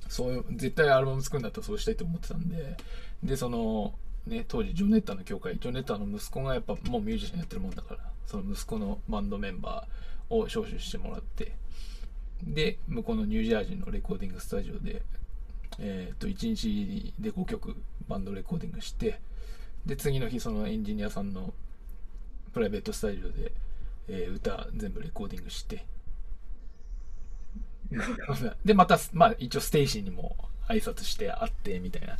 [0.10, 2.78] そういう、絶対アルバム作るんだったらそうしたいと思ってたんで、
[3.24, 3.94] で、その、
[4.26, 11.54] ね、当時、ジョネッタの教会、ジョネッタの息子がやっぱもうミュージシャンやってるもんだから、その息子のバンドメンバーを招集してもらって、
[12.44, 15.02] で、向こうのニュージャージーのレコーディングスタジオで、
[15.80, 17.76] えっ、と、1日で5曲
[18.08, 19.20] バンドレコーディングして、
[19.86, 21.54] で、次の日、そのエンジニアさんの
[22.54, 23.52] プライベートスタジオで、
[24.08, 25.86] えー、歌全部レコーディングして、
[28.66, 30.36] で、また、まあ一応ステイシーにも
[30.68, 32.18] 挨拶して会って、みたいな。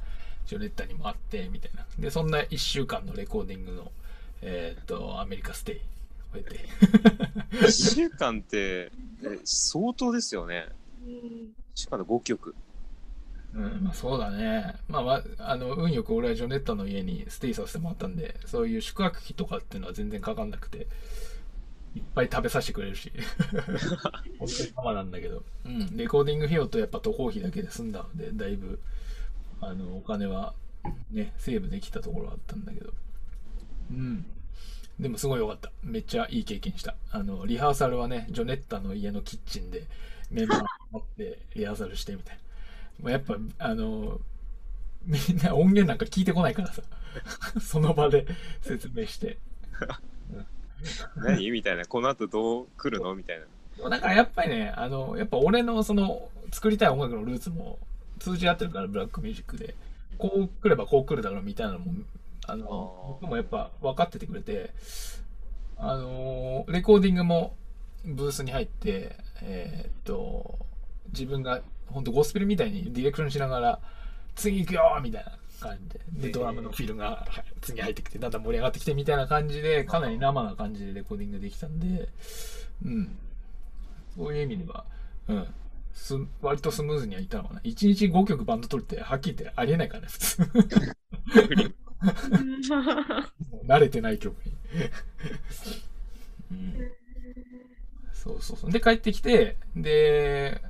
[0.48, 1.86] ジョネッタにも会って、みたいな。
[2.00, 3.92] で、そんな1週間のレコーディングの、
[4.42, 5.76] えー、っと、アメリカステイ
[6.34, 6.60] を経て。
[7.52, 8.90] 1週間って
[9.44, 10.70] 相当ですよね。
[11.06, 12.56] 1週間で5曲。
[13.54, 14.76] うん、まあそうだね。
[14.88, 20.88] まあ、あの、運よく俺はジョネッタの家にステイさせてもらったんで、そういう宿泊費とかっていうのは全然かかんなくて、
[21.96, 23.12] いっぱい食べさせてくれるし。
[24.38, 25.44] 本当にママなんだけど。
[25.66, 25.98] うん。
[25.98, 28.80] レコーディング費用とやっぱ渡航費だけで済んだので、だいぶ、
[29.62, 30.54] あの、お金は
[31.12, 32.94] ね、セーブできたところはあったんだけど。
[33.92, 34.26] うん。
[35.00, 35.72] でもすごい良かった。
[35.84, 36.96] めっちゃいい経験した。
[37.12, 39.84] あの、リハーサルはね、ジョネッタの家のキッチンで
[40.32, 42.42] メンバー持ってリハーサルしてみたいな。
[43.02, 44.20] もうやっぱ、あの、
[45.06, 46.82] みんな音源なんか聞いてこないからさ。
[47.62, 48.26] その場で
[48.62, 49.38] 説明して。
[51.16, 51.52] 何？
[51.52, 51.86] みたいな。
[51.86, 53.16] この後どう来るの？
[53.16, 53.90] みたいな。
[53.90, 57.80] だからやっぱりね、あの、やっぱ俺のその作りたい音楽のルーツも
[58.20, 59.76] 通じ合ってるから、ブラックミュージックで。
[60.18, 61.94] こう来ればこう来るだろうみたいなのも、
[62.48, 64.72] あの、僕もやっぱ分かっててくれて、
[65.78, 67.56] あの、レコーディングも
[68.04, 70.58] ブースに入って、えー、っと、
[71.10, 73.80] 自分が本当ゴスペルみたいにディレクションしながら、
[74.36, 77.28] 次行くよみたいな感じで、で、ドラムのフィルが
[77.62, 82.10] 次入ってきて、だんだん盛り上がってきてみたいな感じで、かなり生な感じでレコーディングできたんで、
[82.86, 83.18] うん。
[84.16, 84.86] そういう意味では、
[85.28, 85.48] うん。
[85.94, 87.60] す割とスムーズにはいったのかな。
[87.62, 90.42] 1日5曲バンド撮るって、はっきり言ってありえないからね、普通。
[93.66, 94.54] 慣れてない曲に
[96.52, 96.92] うん。
[98.14, 98.72] そうそうそう。
[98.72, 100.62] で、帰ってきて、で、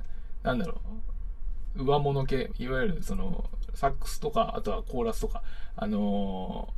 [0.42, 1.07] なんだろう。
[1.76, 5.42] 上物系、いわゆるその、サックスとか、あとはコーラスとか、
[5.76, 6.72] あの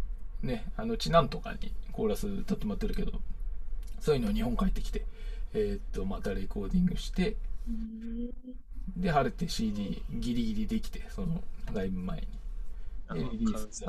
[0.45, 3.13] ー、ね、あの、チナンとかにコーラス歌ってもらってるけど、
[4.01, 5.05] そういうのを日本帰ってきて、
[5.55, 7.37] えー、っと、またレコーディングして、
[8.97, 12.27] で、晴れて CD ギリギリできて、その、ライブ前に。
[13.15, 13.85] リリース。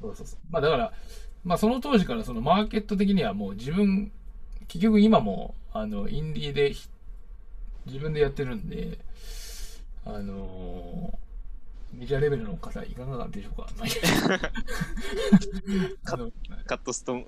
[0.00, 0.38] そうそうそう。
[0.50, 0.92] まあだから、
[1.44, 4.12] まあその当時からそのマーケット的にはもう自分、
[4.68, 6.74] 結局今も、あの、インディーで
[7.86, 8.98] 自分でやってるんで、
[10.04, 13.68] あのー、メジャーレベルの方いかがでしょうか？
[16.66, 17.26] カットストーン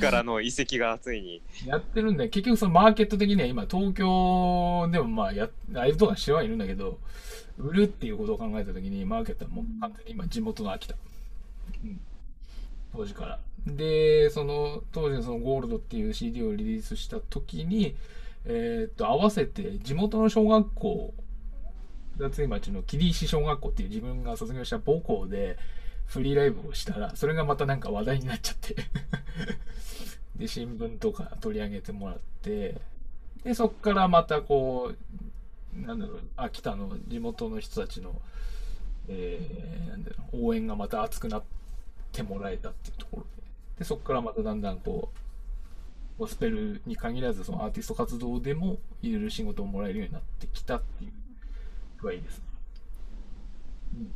[0.00, 1.42] からの遺跡がついに。
[1.64, 6.98] やってるんで、結局そのマーケット的には今東京でもまあや、ライブとかしてはいるんだけど、
[7.58, 10.94] 売るっていうことを考えたときに、マーケットはもう完全に今地元の秋田。
[11.84, 12.00] うん。
[12.92, 13.40] 当時から。
[13.66, 17.96] で、その、当時のそのゴールドっていう CD をリリースしたときに、
[18.44, 21.14] えー、っと、合わせて地元の小学校、
[22.18, 25.58] 脱井町の桐石小学校っていう自分が卒業した母校で
[26.06, 28.76] フリーライブをしたら、それがまたなんか話題になっちゃって。
[30.36, 32.80] で、新聞とか取り上げてもらって、
[33.42, 34.92] で、そっからまたこ
[35.74, 38.20] う、なんだろう、秋田の地元の人たちの、
[39.08, 41.42] えー、なんだろう、応援がまた熱くなっ
[42.12, 43.28] てもらえたっていうところで、
[43.80, 45.18] で、そっからまただんだんこう、
[46.18, 51.12] ゴスペルに限らずそのアーティスト活動でも入れる仕事をもらえるようになってきたっていう
[51.98, 52.42] 具合です。
[53.94, 54.12] うん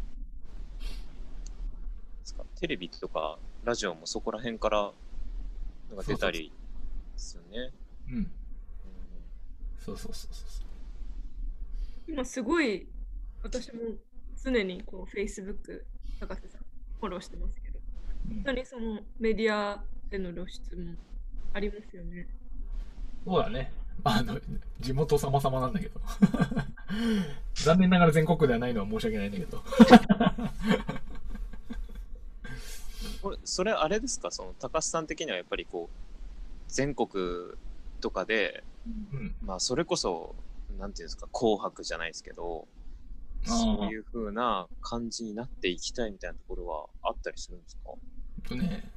[2.60, 4.92] テレビとかラジオもそこら辺から
[5.88, 6.52] なんか出たり
[7.14, 7.72] ですよね。
[8.10, 8.30] うん。
[9.78, 10.66] そうそうそうそう。
[12.06, 12.86] 今すごい
[13.42, 13.80] 私も
[14.44, 15.84] 常にこう Facebook
[16.20, 16.60] 高瀬さん
[17.00, 17.78] フォローしてますけど、
[18.28, 20.96] 本当にそのメディアでの露出も
[21.54, 22.28] ありますよね。
[23.24, 23.72] そうだね。
[24.04, 24.40] あの、
[24.80, 26.00] 地元様々なんだけど。
[27.54, 29.62] 残念ながら全国ではないのは申し訳ないんだけど。
[33.22, 34.30] これそれあれですか？
[34.30, 35.96] その高須さん的にはやっぱりこう
[36.68, 37.08] 全国
[38.00, 38.64] とかで、
[39.12, 40.34] うん、まあそれこそ
[40.78, 41.28] なんていうんですか？
[41.32, 42.66] 紅白じゃないですけど
[43.44, 47.90] そういうふうな感じになっていきたいみたいなところはあったりするんですか？
[48.48, 48.90] とね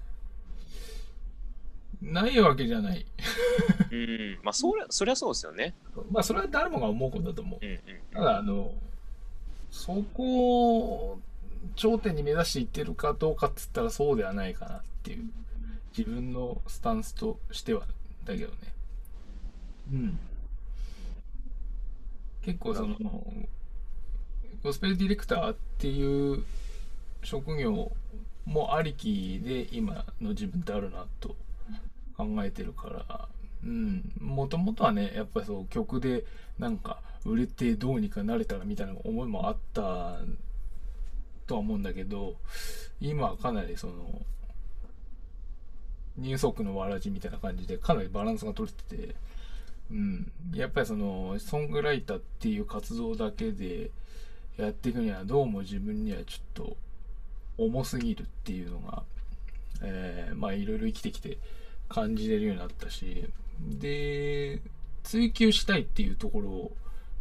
[2.04, 3.06] ないわけじゃない。
[3.92, 5.74] うん、まあそりゃそりゃそうですよね。
[6.12, 7.66] まあそれは誰もが思うことだと思う。
[7.66, 7.80] うんうん、
[8.14, 8.74] ただあの
[9.72, 11.20] そこ
[11.76, 15.26] 頂点に目指していってるかどうかっつったらそうではないかなっていう
[15.98, 17.82] 自分のスタンスとしては
[18.26, 18.58] だけどね
[19.92, 20.20] うん
[22.44, 22.98] 結構その
[24.64, 26.44] ゴスペルディレクターっていう
[27.24, 27.92] 職業
[28.46, 31.36] もありきで今の自分ってあるなと
[32.18, 33.28] 考えてるから
[33.64, 36.26] うんもともとはねやっぱそう曲で
[36.60, 40.20] なんか売れてどうにかなれたらみたいな思いもあった
[41.46, 42.36] とは思うんだけど、
[43.00, 44.22] 今はかなりその、
[46.18, 49.16] 入足のわらじみたいな感じで、かなりバランスが取れてて、
[49.92, 50.32] うん。
[50.54, 53.92] やっぱりその、ソングライターっていう活動だけで
[54.58, 56.78] やっていくには、どうも自分にはちょっと
[57.58, 59.04] 重すぎるっていうのが、
[59.82, 61.38] えー、まあいろいろ生きてきて
[61.94, 63.28] 感じれるようになったし、
[63.60, 64.62] で、
[65.04, 66.72] 追求したいっていうところ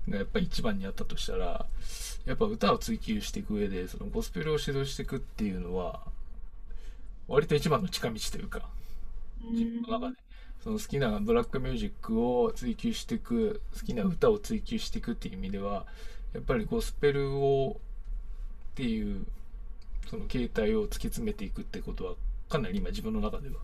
[0.08, 1.66] がやっぱり一番にあったとしたら、
[2.24, 6.00] やっぱ歌を追求していく上で、そのゴスペルを指導していくっていうのは、
[7.28, 8.68] 割と一番の近道というか、
[9.50, 10.16] 自分の中で。
[10.62, 15.86] その好きなブラックミュージックを追求していく、好きな歌を追求していくっていう意味では、
[16.32, 17.80] やっぱりゴスペルを
[18.72, 19.26] っていう、
[20.08, 22.14] その形態を突き詰めていくってことは、
[22.48, 23.56] かなり今自分の中では、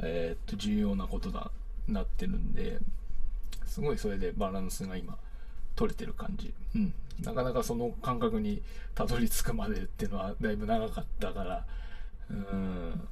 [0.00, 1.50] えー、っと、重要なことだ、
[1.86, 2.78] なってるんで、
[3.66, 5.16] すごいそれでバランスが今、
[5.76, 6.52] 取れてる感じ。
[6.74, 6.94] うん。
[7.22, 8.62] なかなかその感覚に
[8.94, 11.64] たどり着くまでっていうのはだいぶ長かったから、
[12.30, 13.08] うん。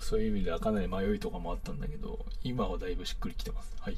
[0.00, 3.76] そういう意味ではかなり迷いとかもあったんだけど、今はだいぶしっくりきてます。
[3.80, 3.96] はい。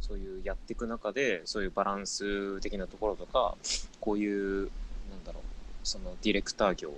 [0.00, 3.56] そういうやっていく中で、そういうバランス的なところとか、
[4.00, 4.70] こういう、
[5.10, 5.42] なんだろう、
[5.82, 6.92] そのディレクター業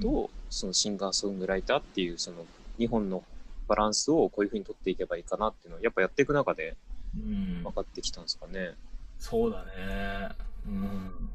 [0.00, 2.46] と、そのシンガーソングライターっていう、その
[2.78, 3.24] 日本の
[3.68, 6.76] バランスをこういうふうに取っていけばいいかなっていうのを、やっぱやっていく中で
[7.14, 8.60] 分かってきたんですかね。
[8.60, 8.74] うん
[9.22, 10.30] そうだね。
[10.66, 11.30] うん。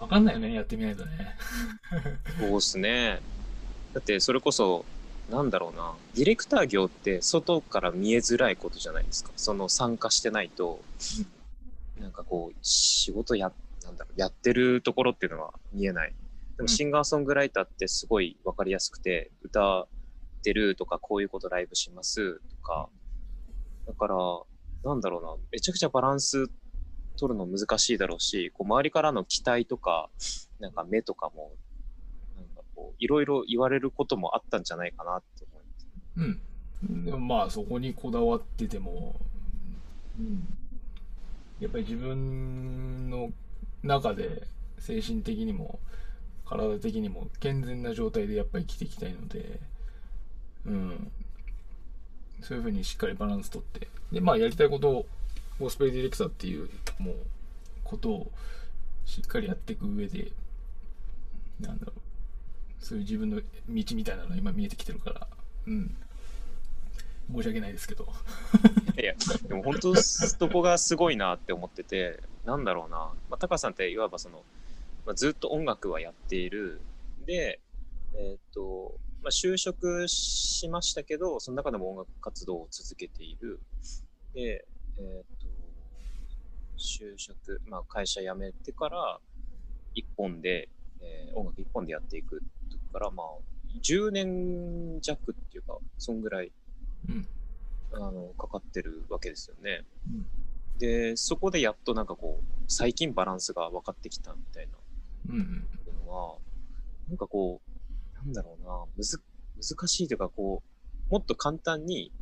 [0.00, 1.36] わかんないよね、やってみないとね。
[2.40, 3.20] そうっすね。
[3.94, 4.84] だってそれこそ、
[5.30, 9.30] なんだろうな、ディレクター業って外から見えづらいことじゃないですか。
[9.36, 10.80] その参加してないと、
[12.00, 13.52] なんかこう、仕事や、
[13.84, 16.12] なんだろう、やってるところっていうのは見えない。
[16.56, 19.86] でもシンガーソングライターってすごいわかりやすくて、歌
[20.48, 22.88] ってるとか、こういうことライブしますとか、
[23.86, 24.16] だから、
[24.84, 26.48] なんだろうな、めちゃくちゃバランス
[27.18, 30.08] 取るの難しいだろうし、こう周りからの期待とか、
[30.58, 31.52] なんか目とかも、
[32.36, 36.40] なんかこう、いろいろ言われることもあったんじゃないかなって思います。
[36.86, 37.04] うん。
[37.04, 39.16] でもまあ、そこにこだわってても、
[40.18, 40.46] うん。
[41.60, 43.32] やっぱり自分の
[43.82, 44.44] 中で
[44.78, 45.80] 精神的にも
[46.48, 49.60] 体的にも健全な状態でやっぱり生きていきたいので、
[50.68, 51.10] うん。
[52.40, 53.88] そういうふうにしっかりバランスとって。
[54.12, 55.06] で、まあやりたいことを
[55.58, 57.14] ゴスペルディレクターっていうもう
[57.82, 58.30] ことを
[59.04, 60.30] しっかりやっていく上で
[61.60, 62.84] なんだろう。
[62.84, 65.26] そういう自分の道みたいなのが今見えてきてるから。
[65.66, 65.96] うん。
[67.34, 68.06] 申し訳ないですけど。
[69.00, 69.14] いや
[69.46, 74.42] でも本当そこがすごいなって思っててなんだろうな、まあ、タカさんっていわばその、
[75.06, 76.80] まあ、ずっと音楽はやっている。
[77.26, 77.60] で
[78.14, 83.60] えっ、とまあ、就職しましたけどその中でも音楽活動を続けている。
[84.34, 84.66] で
[84.98, 85.48] えっ、と
[86.78, 89.18] 就職、まあ、会社辞めてから
[89.94, 90.68] 一本で、
[91.00, 93.26] えー、音楽一本でやっていく時から、まあ、
[93.82, 96.52] 10年弱っていうか、そんぐらい、
[97.08, 97.26] うん、
[97.92, 99.84] あのかかってるわけですよね。
[100.08, 104.68] うん、で、そこでやっとなんかこう、最近バランスが分かってきたみたい
[105.26, 105.34] な
[106.06, 106.38] のは、
[107.08, 107.67] なんかこう、
[108.24, 109.20] なんだろうな、むず
[109.60, 110.62] 難しいというか、こ
[111.10, 112.12] う、もっと簡単に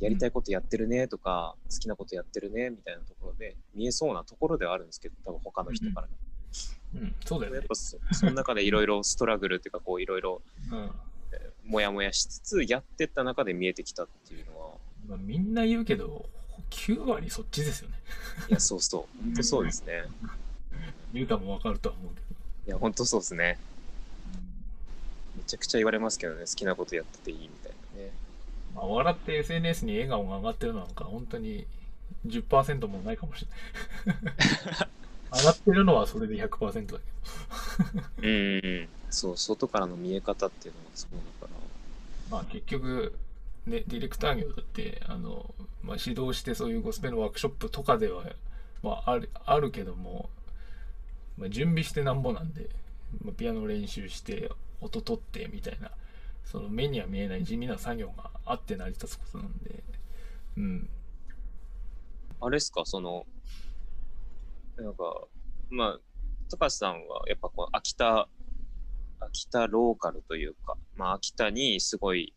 [0.00, 6.08] やりたいことやってるねとか、好きなことやってるねみたいなところで見えそうなところではあるんですけど、多分他の人から。
[6.92, 10.42] うん、そうだよ、ね、やっぱそその中でいろいろストラグルっていうか、こういろいろ、
[11.64, 14.74] もやもやしつつ、やってった中で見えてきたっていうのは。
[15.08, 16.26] まあ、みんな言うけど、
[16.70, 17.96] 9割そっちですよね。
[18.48, 19.22] いや、そうそう。
[19.22, 20.04] 本当そうですね。
[21.12, 22.26] ゆうたもわかるとは思うけど。
[22.66, 23.58] いや、本当そうですね。
[25.50, 28.12] めちゃくちゃ言われますけどね、好きなことやってていいみたいなね。
[28.72, 31.66] まあ、笑って SNS に笑顔が上がってるのなんか、本当に
[32.26, 33.44] 10%もないかもし
[34.06, 34.88] れない。
[35.40, 37.00] 上がってるのはそれで100%だけど。
[38.22, 41.60] うん、そう、外からの見え方っていうのがそうだから。
[42.30, 43.12] まあ結局、
[43.66, 48.24] ね、ディレクター業だって、あの、まあ、指導してそういうゴスペルワークショップとかでは、
[48.84, 50.30] まあ、あるあるけども、
[51.36, 52.70] まあ、準備してなんぼなんで、
[53.24, 54.50] まあ、ピアノ練習して
[54.80, 55.90] 音取ってみたいな。
[56.44, 59.82] その目には見えない地味な作業があって成り立つことなんで。
[60.56, 60.88] うん。
[62.40, 62.82] あれですか？
[62.84, 63.26] その
[64.76, 65.26] なんか
[65.68, 66.00] まあ
[66.50, 68.28] 高橋さんはやっぱこう秋田
[69.20, 72.34] 秋田ローカルというか、まあ、秋田にすごい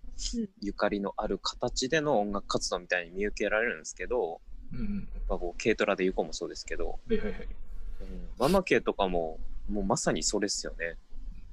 [0.61, 4.41] ゆかりのある形での音楽活動みたいに見受けられるんですけど、
[4.73, 7.47] うん、やっぱこう軽トラで行こうもそうですけど、はいはいはい、
[8.01, 9.39] うん、ママ系とかも
[9.69, 10.97] もうまさにそれですよね。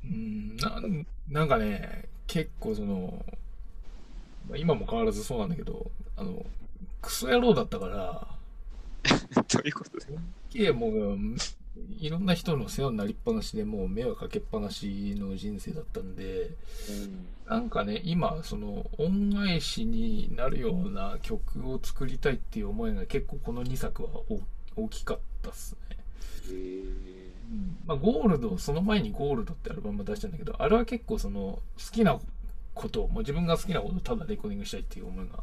[0.05, 0.81] うんな
[1.29, 3.25] なんかね結構その
[4.57, 6.45] 今も変わらずそうなんだけどあの
[7.03, 8.27] クソ野郎だったから
[9.49, 9.91] どういうこと
[10.59, 11.19] いやもう
[11.99, 16.51] いろんな人の世話になりっぱなしでもう迷惑かけっぱなしの人生だったんで、
[16.89, 24.11] うん、なんかね今その恩返しになるような曲を作りたいっていう思いが結構この2作は
[24.77, 27.20] 大きかったっすね。
[27.87, 32.19] まあ、ゴールド、その前にゴールドってアルバム出したんだけど、あれは結構その好きな
[32.75, 35.43] こともう自分が好きなことをただレコーディングしたいっていう思いが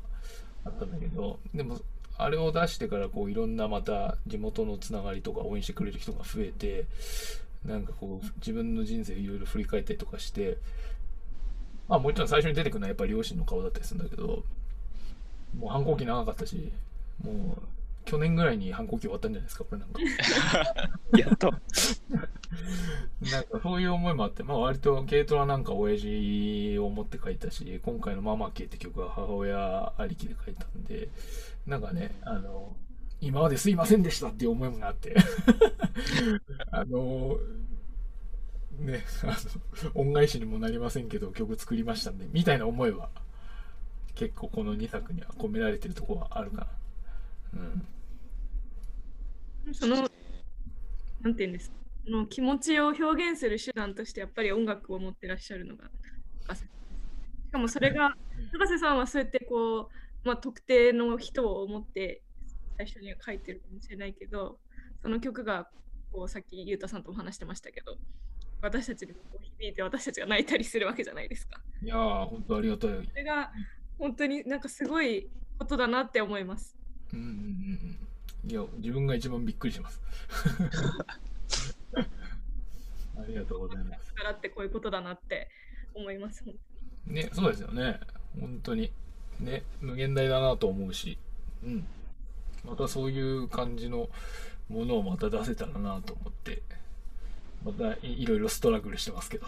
[0.63, 1.79] あったんだけど、でも
[2.17, 6.85] あれを出してからこういろんなまた地元のつながりとか応援してくれる人が増えて、
[7.65, 10.57] なんかこう自分の人生いろいろ振り返ったりとかして、
[11.89, 14.43] まあもちろん最初に出てくるのはやっぱり両親の顔だったりするんだけど、
[15.59, 16.71] もう反抗期長かったし、
[17.23, 17.61] もう
[18.07, 20.01] 去年ぐらいに反抗期終わったんじゃないですか、これなんか。
[21.19, 21.53] やっと。
[23.31, 31.09] なんかそういう思いもあって、まあ割と軽トラなんか親父を持って書いたし、今回のママ系って曲は母親ありきで書いたんで、
[31.65, 32.75] なんかね、あの、
[33.19, 35.13] 今まですいませんでしたっていう思いもあって、
[36.71, 37.37] あの、
[38.79, 43.09] ね、あの、恩返しにもなりませんけど曲作りましたんで、みたいな思いは
[44.15, 46.67] 結構この2作には込められてるところはあるか
[47.53, 47.59] な。
[47.61, 47.87] うん。
[49.73, 50.09] その、
[51.21, 51.75] なんていうんですか、
[52.09, 55.89] の気持ちを表現する手段としてやっぱり音楽を持ってらっしゃるのが
[56.45, 58.13] 高瀬しかもそれが、
[58.51, 59.89] 高瀬さんはそうやってこ
[60.23, 62.21] う、まあ、特定の人を思って
[62.77, 64.59] 最初には書いてるかもしれないけど、
[65.01, 65.69] その曲が
[66.11, 67.97] こうさっきゆうたさんとも話してましたけど、
[68.61, 71.61] 私たちにこう響いて私たちが泣いたりするわけじゃないですか。
[71.81, 72.89] いやー、本当ありがたい。
[73.07, 73.51] それが
[73.97, 76.77] 本当になんかすごいことだなって思います。
[77.13, 78.06] うんうんうん
[78.47, 80.01] いや、自分が一番びっくりします。
[81.95, 84.13] ありがとうございます。
[84.15, 85.49] 力ってこういうことだなって
[85.93, 86.45] 思います。
[87.05, 87.99] ね、そうですよね。
[88.39, 88.93] 本当に。
[89.41, 91.17] ね、無限大だなと思うし、
[91.61, 91.85] うん。
[92.63, 94.09] またそういう感じの
[94.69, 96.63] ものをまた出せたらなと思って、
[97.65, 99.47] またいろいろストラグルしてますけど。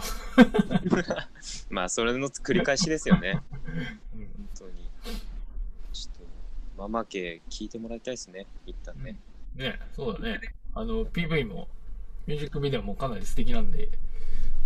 [1.69, 3.41] まあ、それの繰り返しですよね。
[3.63, 4.88] うん、本当に。
[6.79, 9.17] ママ家聞いてもらいたいですね、一旦ね。
[9.55, 10.39] ね、そうだね。
[10.73, 11.67] あの、PV も、
[12.25, 13.89] ミュージックビデオもかなり素敵なんで、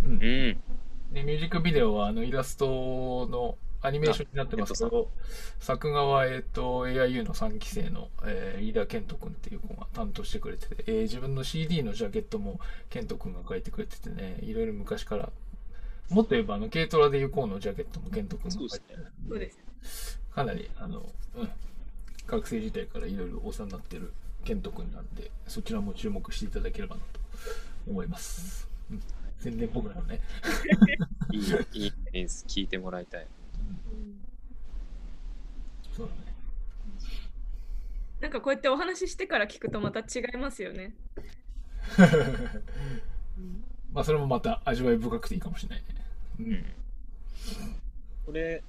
[0.04, 0.12] うん。
[0.12, 0.58] うん、で、
[1.12, 5.10] ミュージックビデオは、あの、イラストのアニメーションになってますけど、
[5.58, 12.60] 作画は、えっ、と、AIU の3期生の、えー、飯田健人君っていう子が担当してくれてて、えー、自分の CD のジャケットも
[12.90, 15.32] 健人君が書いてくれててね、いろいろ昔から、
[16.10, 19.06] もっと言えば、あの、軽トラで行こうのジャケットも健人君が書いてる。
[19.28, 19.50] そうで
[19.82, 20.20] す。
[20.34, 21.04] かなり、あの、
[21.36, 21.50] うん、
[22.26, 24.12] 学生時代からいろいろお世話になってる
[24.44, 27.20] 健人君なんで、そちらも注目していただければなと
[27.88, 28.68] 思います。
[28.90, 29.02] うん、
[29.38, 30.20] 宣伝っぽくなるね。
[31.32, 32.44] いい、いいです。
[32.48, 33.22] 聞いてもらいたい。
[33.22, 33.26] う
[33.94, 34.20] ん、
[35.92, 36.34] そうだね。
[38.20, 40.94] なんかこうやってお話ししてから聞くとまた違いますよね。
[43.92, 45.86] まあそれもまた味わい深くていいかもしれないね。
[46.40, 46.64] うん。
[48.26, 48.62] これ、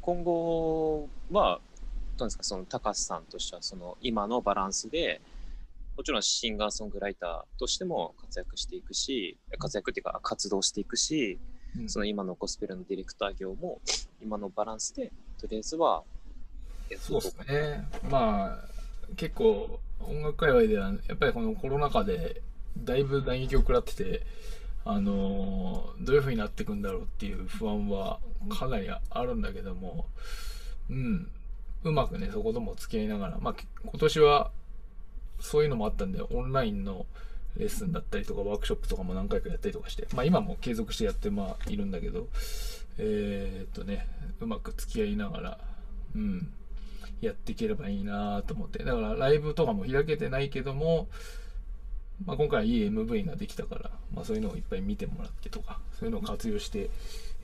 [0.00, 1.60] 今後は
[2.18, 2.44] どうですか？
[2.44, 5.22] その高橋さんとしてはその今のバランスで
[5.96, 11.38] もちろんシンガーソングライターとしても活躍していくし活躍っていうか活動していくし、
[11.78, 13.80] うん、その今のゴスペルのディレクター業も
[14.20, 16.02] 今のバランスでとりあえずは
[16.96, 17.84] そうですね。
[18.10, 18.58] まあ、
[19.14, 22.40] 結構、音楽界隈では、やっぱりこのコロナ禍で、
[22.78, 24.22] だいぶ打撃を食らってて、
[24.86, 30.06] あのどういう風になっていくんだろうっていう不安はかなりあるんだけども、
[30.88, 31.30] うん、
[31.84, 33.54] うまくね、そことも付き合いながら、まあ、
[33.84, 34.50] 今年は
[35.40, 37.06] そういうのもあったんで、オンラインの
[37.56, 42.28] レッスンだったりとか、ワークショップとかも何回かやったりとかして、まあ今も継続してやってまあいるんだけど、
[42.98, 44.06] えー、っとね、
[44.40, 45.58] うまく付き合いながら、
[46.14, 46.52] うん、
[47.20, 48.82] やっていければいいなと思って。
[48.82, 51.08] だからライブとかも開けてないけども、
[52.24, 56.90] まあ、今回いい MV ができたから、まあ、そういうのをいっぱい見てもらってとか、そういうのを活用して、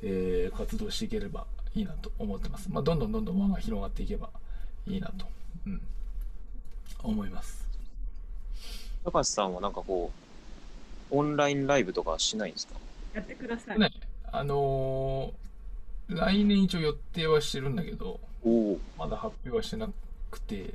[0.03, 2.71] えー、活動していければいいなと思ってます。
[2.71, 4.31] まあ、どんどんどんどん輪が広がっていけば
[4.87, 5.27] いいなと、
[5.67, 5.81] うん、
[7.03, 7.67] 思います。
[9.05, 10.13] 高橋さんはなんかこ
[11.13, 12.75] う、オンラインライブとかしないんですか？
[13.13, 13.79] やってください。
[13.79, 13.91] ね、
[14.33, 18.21] あのー、来年一応予定はしてるんだけど、
[18.99, 19.89] まだ発表はしてな
[20.31, 20.75] くて、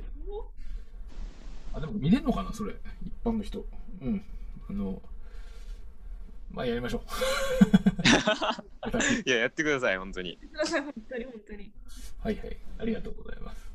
[1.72, 2.74] あ、でも見れるのかな、それ。
[3.04, 3.64] 一般の人。
[4.02, 4.22] うん。
[4.68, 5.00] あの、
[6.52, 7.02] まあやりましょう。
[9.26, 10.38] いや、やってください、本当に。
[10.52, 11.70] 本当に、本当に。
[12.22, 12.56] はいはい。
[12.78, 13.70] ありがとうございます。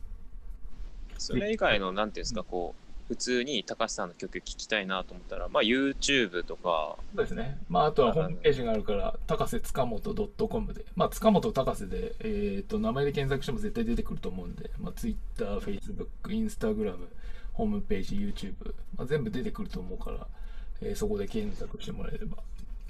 [1.18, 6.98] それ以外の、なんていうんですか、こう、普通に高橋さんの曲聴きたいなと思ったら、まあ、YouTube とか。
[7.16, 7.60] そうですね。
[7.70, 16.98] まあ、あとはホームページがあるから、高瀬塚本 .com で、まあ、塚本高瀬で、えっ、ー、と、名前で検索しても絶対出てくると思うんで、まあ、Twitter、Facebook、Instagram、
[17.54, 20.28] ホームページ、YouTube、まあ、全部出てくると思うから、
[20.82, 22.38] えー、そこで検索してもらえれば。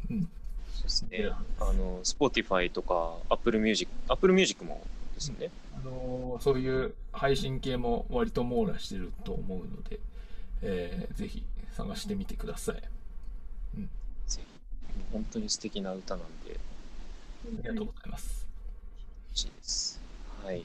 [0.10, 0.30] うん。
[0.74, 1.30] そうですね。
[1.60, 4.82] あの、Spotify とか Apple Music、Apple Music も
[5.16, 5.50] ですね。
[5.76, 10.00] あのー、そういう配信系も割と網羅してると思うので、
[10.62, 11.44] えー、ぜひ
[11.74, 12.84] 探してみてください。
[13.78, 13.90] うん。
[15.12, 16.60] 本当に素敵な歌なんで。
[17.46, 18.48] ありがとうございます。
[19.32, 20.02] 嬉しいです。
[20.44, 20.64] はい。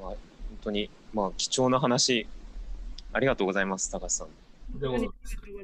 [0.00, 0.18] まあ、本
[0.62, 2.26] 当に、まあ、貴重な話、
[3.12, 4.26] ありがとうございます、高橋さん。
[4.26, 4.30] あ
[4.74, 4.98] りがとうご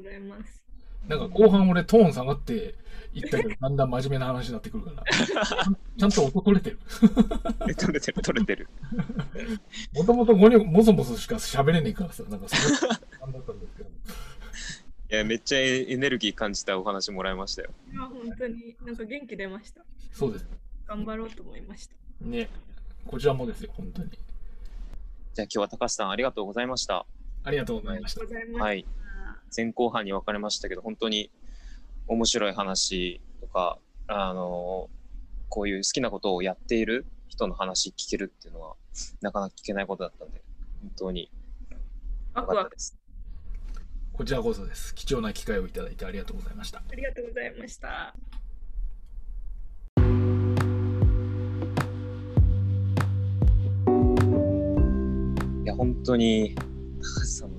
[0.01, 0.61] ざいます。
[1.07, 2.75] なんか後半俺トーン下がって
[3.13, 5.03] いったけど、だんだん真面目な話になってくるから。
[5.97, 6.79] ちゃんと音取れてる。
[7.75, 8.69] 取れてる、取れてる。
[9.93, 12.89] もともとゴニョ、もそもそしか喋れねえからさ、なんかそれ、
[13.19, 13.89] なんだったんですけど。
[13.89, 17.71] いや、めっちゃエネルギー感じたお話もらいましたよ。
[17.91, 19.81] いや、本当になんか元気出ました。
[20.13, 20.47] そうです。
[20.87, 21.95] 頑張ろうと思いました。
[22.21, 22.49] ね、
[23.05, 24.11] こちらもですよ、本当に。
[25.33, 27.05] じゃあ今日は高橋さんありがとうございました。
[27.43, 28.21] ありがとうございました。
[28.63, 28.85] はい。
[29.55, 31.31] 前後半に分かれましたけど、本当に
[32.07, 34.89] 面白い話とか、あの、
[35.49, 38.75] こういう好きなことをやっている人の話聞けるっていうのは、
[39.21, 40.41] なかなか聞けないことだったんで、
[40.81, 41.31] 本当に
[42.35, 42.97] 良かったです。
[44.13, 44.93] こちらこそです。
[44.95, 46.79] 貴重な機会をいただいてありがとうございました。
[46.79, 48.15] ありがとうございました。
[55.63, 57.50] いや、本当に、高橋さん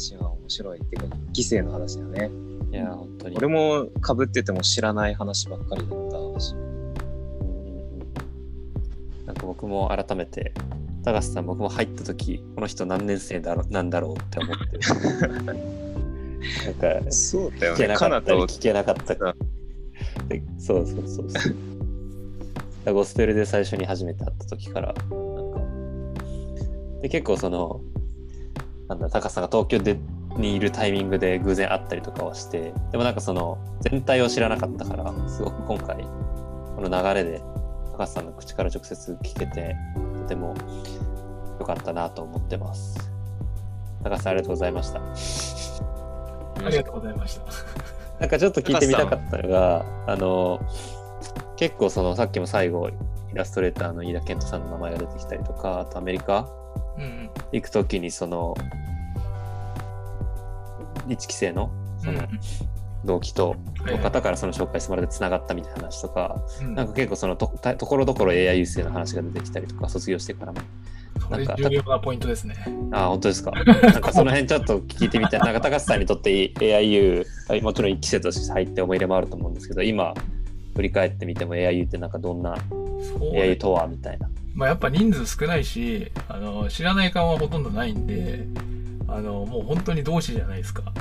[0.00, 2.30] 話は面白いっていうか、犠牲の話だね。
[2.72, 3.36] いや、本当に。
[3.36, 6.54] 俺もかぶってても知らない話ばっかりだったし。
[9.26, 10.54] なんか僕も改めて、
[11.04, 14.78] 高橋さん、僕も入った時、この人何年生だろなんだろうって思って。
[16.64, 17.78] なんか、そうだよね。
[17.78, 19.36] 聞けなかったり聞けなかったか。
[20.58, 21.50] そうそうそうそ
[22.90, 22.94] う。
[22.94, 24.94] ゴスペルで最初に初めて会った時から、
[27.02, 27.82] で結構その、
[28.90, 30.00] なんだ高さが東京で
[30.36, 35.98] にいるタイミングで偶然会ったりとかはしてでもなんかその全体を知らなかったからすごく今回
[36.74, 37.40] この流れで
[37.92, 39.76] 高橋さんの口から直接聞けて
[40.22, 40.56] とても
[41.60, 43.10] 良かったなと思ってます。
[44.02, 45.00] 高橋さんありがとうございました。
[46.66, 47.42] ありがとうございました。
[48.18, 50.60] なんかちょっと聞いてみたかったのがあの
[51.56, 52.92] 結構そのさっきも最後イ
[53.34, 56.48] ラストレーターの飯田健人さんの名前が出てきたりとかあとアメリカ
[57.52, 58.54] 行く時にその
[61.08, 62.20] 1期生のその
[63.04, 67.46] 同期との方からその紹介してもらってつながったみたいな話とか、なんか結構そのと
[67.78, 70.60] ところどころ AI 優勢の話が出てきたりとか卒業してからも。
[71.28, 72.54] なんか重要なポイントですね。
[72.92, 73.50] あ本当ですか？
[73.64, 75.40] なんかその辺ちょっと聞いてみたい。
[75.40, 77.24] なんか高橋さんにとって AIU、
[77.62, 80.14] もちろん1期生として入って思い入れもあると思うんですけど、今
[80.76, 82.56] 振り返ってみても AIU ってなんかどんな
[83.34, 84.28] AI とはみたいな。
[84.54, 88.46] まあ、やっぱ人数少ないしあの知らない顔はほとんどないんで
[89.08, 90.92] あのもう本当に同志じゃないですか。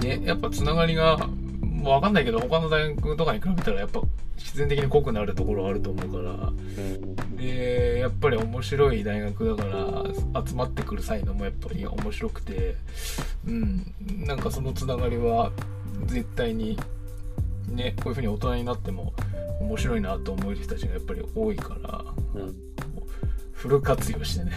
[0.00, 1.18] ね、やっぱつながりが
[1.82, 4.00] もう分かんないけど他の大学とかに比べたらやっぱ
[4.36, 6.52] 必然的に濃くなるところあると思うから。
[7.36, 9.64] でやっぱり面白い大学だか
[10.34, 12.76] ら集まってくる才能もやっぱり面白くて。
[13.46, 13.92] うん。
[14.26, 15.52] なんかそのつながりは
[16.06, 16.78] 絶対に
[17.68, 19.12] ねこういうふうに大人になっても
[19.62, 22.04] 面白いなと思える人たちがやっぱり多いから、
[22.34, 22.54] うん、
[23.52, 24.52] フル活用してね。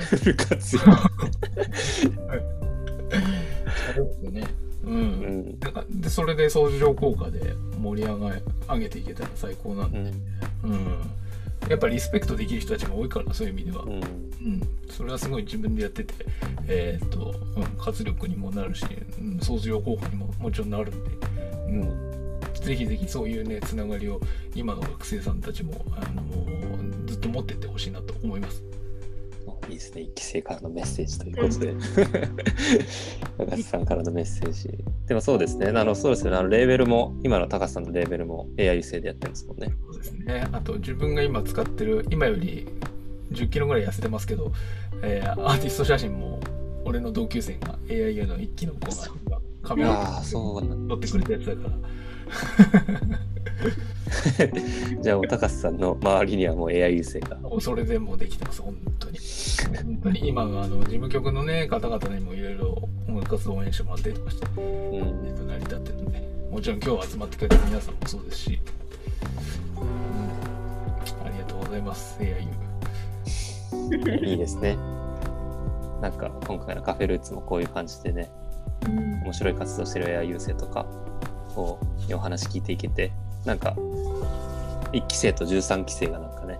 [0.00, 0.82] フル活用。
[4.30, 4.44] ね。
[4.84, 5.58] うん。
[5.60, 8.36] なんかでそれで相乗効果で盛り上が
[8.68, 9.98] 上げていけたら最高なんで、
[10.64, 11.10] うん、うん、
[11.68, 14.02] やっぱリスペクトできる人たちが多いからそういう意味では、うん、うん、
[14.88, 16.14] それはすごい自分でやってて、
[16.68, 18.86] えー、っと、うん、活力にもなるし、
[19.20, 21.10] うん、相乗効果にももちろんなるんで、
[21.68, 22.05] うん、
[22.66, 24.20] ぜひぜひそういうねつながりを
[24.52, 28.64] 今の学生さんたちも、あのー、ずっと持ってってほしいなと思います。
[29.68, 31.74] いいですね、一期生からのメッセージということで、
[33.38, 34.68] 高橋さんからのメッセージ。
[35.06, 39.72] でもそうですね、あのそうですよね、あのレーベルも、今の高橋さんのレーベルも AI 製でやってるんですもんね。
[39.90, 42.68] そうですね、あと自分が今使ってる、今より
[43.32, 44.52] 10キロぐらい痩せてますけど、
[45.02, 46.38] えー、アーティスト写真も、
[46.84, 48.86] 俺の同級生が AI の一期の子
[49.30, 52.05] がカメラを撮ってくれたやつだから。
[55.02, 57.38] じゃあ、高橋さんの周りにはもう AI 優勢が。
[57.60, 59.18] それでもできてます、本当に。
[59.84, 68.60] 本当に今、あの事務局の、ね、方々にもいろいろ音楽活動応援してもらったりとかして、うん、成り立ってるんで、もちろん今日集まってくれた皆さんもそうですし、
[69.76, 69.84] うん、
[71.26, 72.46] ありがとうございます、AIU。
[74.26, 74.76] いいですね。
[76.00, 78.30] なんか今回のカフェルーツもこういう感じでね、
[79.24, 80.86] 面白い活動してる AI 優勢とか
[81.60, 81.78] を
[82.12, 83.12] お話聞いていけて、
[83.44, 83.76] なんか
[84.92, 86.58] 1期生と13期生がなんかね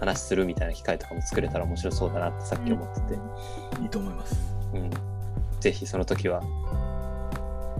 [0.00, 3.14] 話するみたいな機会とかも作れたら面白そうだなってさっき思ってて、
[3.78, 4.36] うん、いいと思います、
[4.74, 4.90] うん、
[5.60, 6.42] ぜひその時は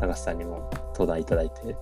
[0.00, 1.56] 高橋さんにも登壇いただいて。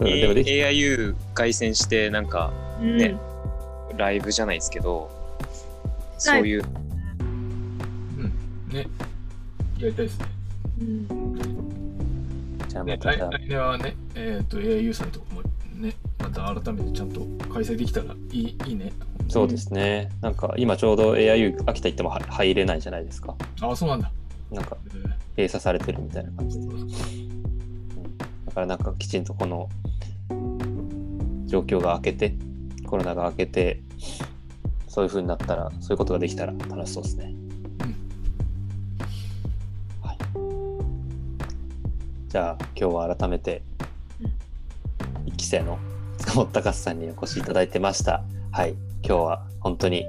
[0.00, 3.16] うん、でも AIU 凱旋してなんかね、
[3.90, 5.08] うん、ライブじゃないですけど
[6.18, 6.64] そういう、
[7.18, 8.32] うん、
[8.72, 8.86] ね。
[9.78, 10.33] やりたいですね、うん
[12.68, 15.42] じゃあまた、ね、来年はね、えっ、ー、と AIU 祭とかも
[15.74, 17.20] ね、また改めてちゃんと
[17.52, 18.92] 開催できたらいいいいね。
[19.28, 20.10] そうですね。
[20.20, 23.34] なんか今ちょうど AIU 秋田行っても入れないじゃないですか。
[23.60, 24.10] ああ、そうなんだ。
[24.50, 24.76] なんか
[25.36, 26.66] 閉鎖されてるみたいな感じで。
[26.66, 29.68] うん、だからなんかきちんとこの
[31.46, 32.34] 状況が明けて、
[32.86, 33.80] コロナが明けて、
[34.88, 37.34] そういうふうになったら、そういうことができたら楽しそうですね。
[42.34, 43.62] じゃあ今日は改めて
[45.26, 45.78] 1期生の
[46.18, 48.24] 塚本隆さんにお越しいただいてました。
[48.50, 48.72] はい、
[49.04, 50.04] 今日は本当に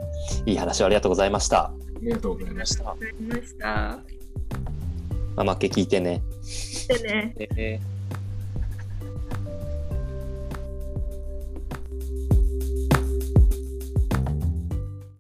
[0.47, 1.65] いい話をありがとうございました。
[1.65, 1.71] あ
[2.01, 2.89] りがとうございました。
[2.89, 3.65] ありがとうございました。
[5.35, 6.23] まあ、負け聞いてね。
[6.41, 7.94] 聞いてね。